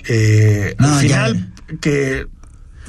[0.09, 1.27] eh, No, al ya.
[1.27, 2.27] final, que.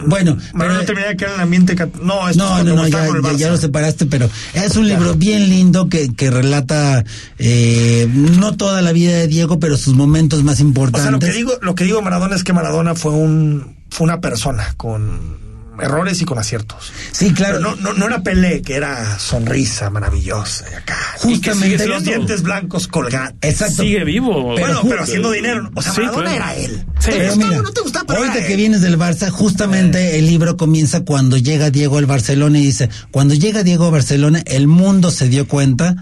[0.08, 1.76] Bueno, pero- terminaba que era el ambiente.
[2.02, 4.88] No, esto es No, cuando no, no, ya, ya- ya lo separaste, pero es un
[4.88, 7.04] libro bien lindo que, que relata
[7.39, 11.04] eh, no toda la vida de Diego, pero sus momentos más O importantes.
[11.04, 14.22] sea, lo que digo, lo que digo Maradona es que Maradona fue un fue una
[14.22, 15.38] persona con
[15.80, 16.91] errores y con aciertos.
[17.11, 17.57] Sí, claro.
[17.59, 20.97] Pero no, no, no era Pelé, que era sonrisa maravillosa y acá.
[21.17, 21.41] Justamente Y
[21.72, 23.51] que sigue los dientes blancos colgantes.
[23.51, 23.84] Exacto.
[23.84, 24.43] Sigue vivo.
[24.57, 25.69] bueno, Pero haciendo dinero.
[25.74, 26.43] O sea, Sí, Maradona claro.
[26.51, 26.86] era él.
[26.99, 27.11] Sí.
[27.11, 28.05] ¿Te gustaba o no te gustaba?
[28.07, 28.57] Pero ahorita era que él.
[28.59, 33.34] vienes del Barça, justamente el libro comienza cuando llega Diego al Barcelona y dice, cuando
[33.34, 35.95] llega Diego a Barcelona, el mundo se dio cuenta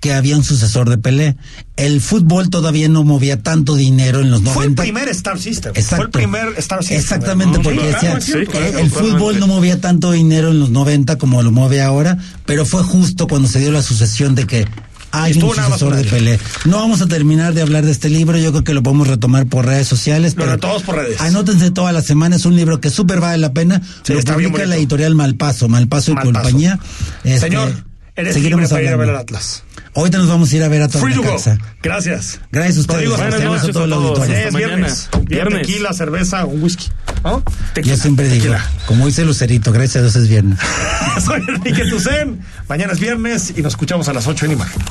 [0.00, 1.36] que había un sucesor de Pelé.
[1.76, 4.54] El fútbol todavía no movía tanto dinero en los 90.
[4.54, 5.72] Fue el primer Star System.
[5.74, 5.96] Exacto.
[5.96, 6.98] Fue el primer Star System.
[6.98, 7.62] Exactamente, ¿no?
[7.62, 11.52] porque decía, sí, claro, el fútbol no movía tanto dinero en los 90 como lo
[11.52, 14.66] mueve ahora, pero fue justo cuando se dio la sucesión de que
[15.12, 16.04] hay Estuvo un sucesor de.
[16.04, 16.38] Pelé.
[16.64, 19.46] No vamos a terminar de hablar de este libro, yo creo que lo podemos retomar
[19.46, 20.34] por redes sociales.
[20.34, 21.20] Lo pero retomamos por redes.
[21.20, 23.82] Anótense toda la semana, es un libro que súper vale la pena.
[24.02, 26.32] Sí, lo publica la editorial Malpaso, Malpaso y Malpaso.
[26.32, 26.78] compañía.
[27.24, 27.72] Este, Señor,
[28.20, 29.20] eres libre para ir a ver al hablando.
[29.20, 29.64] Atlas.
[29.94, 31.58] Ahorita nos vamos a ir a ver a toda la casa.
[31.82, 32.40] Gracias.
[32.52, 33.10] Gracias a ustedes.
[33.10, 34.18] Sebastián, noches a todo el a todos.
[34.20, 34.36] auditorio.
[34.36, 35.08] Sí, es viernes.
[35.10, 35.28] Viernes.
[35.28, 35.66] Viernes.
[35.66, 36.86] Tequila, cerveza, un whisky.
[37.24, 37.42] ¿No?
[37.82, 38.70] Yo siempre digo, Tequila.
[38.86, 40.58] como dice Lucerito, gracias a Dios es viernes.
[41.24, 42.40] Soy Enrique Tucen.
[42.68, 44.82] Mañana es viernes y nos escuchamos a las 8 en Imagen.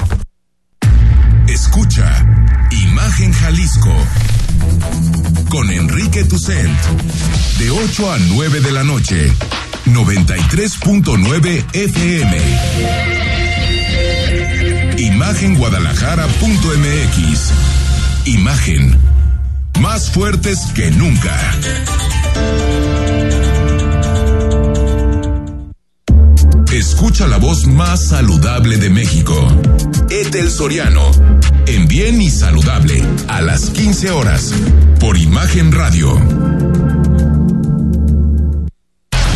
[1.48, 2.26] Escucha
[2.72, 3.94] Imagen Jalisco
[5.50, 6.78] con Enrique Tucent
[7.58, 9.32] de 8 a 9 de la noche
[9.86, 13.09] 93.9 FM
[15.40, 17.52] Imagenguadalajara.mx
[18.26, 19.00] Imagen
[19.80, 21.34] más fuertes que nunca
[26.74, 29.48] Escucha la voz más saludable de México.
[30.10, 31.10] Etel Soriano.
[31.68, 33.02] En Bien y Saludable.
[33.30, 34.54] A las 15 horas.
[35.00, 36.16] Por Imagen Radio.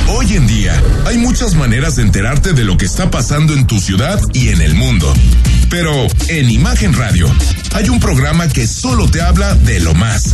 [0.09, 0.81] Hoy en día
[1.13, 4.61] hay muchas maneras de enterarte de lo que está pasando en tu ciudad y en
[4.61, 5.13] el mundo.
[5.69, 7.31] Pero en Imagen Radio
[7.75, 10.33] hay un programa que solo te habla de lo más.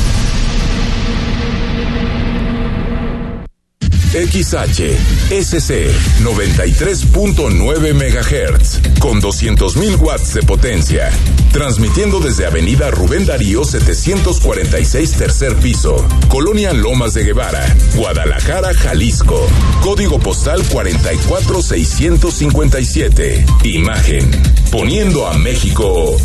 [4.13, 4.97] XH,
[5.29, 5.89] SC
[6.21, 11.09] 93.9 MHz con 200.000 watts de potencia.
[11.53, 19.47] Transmitiendo desde Avenida Rubén Darío 746 tercer piso, Colonia Lomas de Guevara, Guadalajara, Jalisco.
[19.81, 23.45] Código postal 44657.
[23.63, 24.29] Imagen.
[24.71, 26.17] Poniendo a México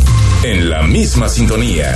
[0.43, 1.95] en la misma sintonía.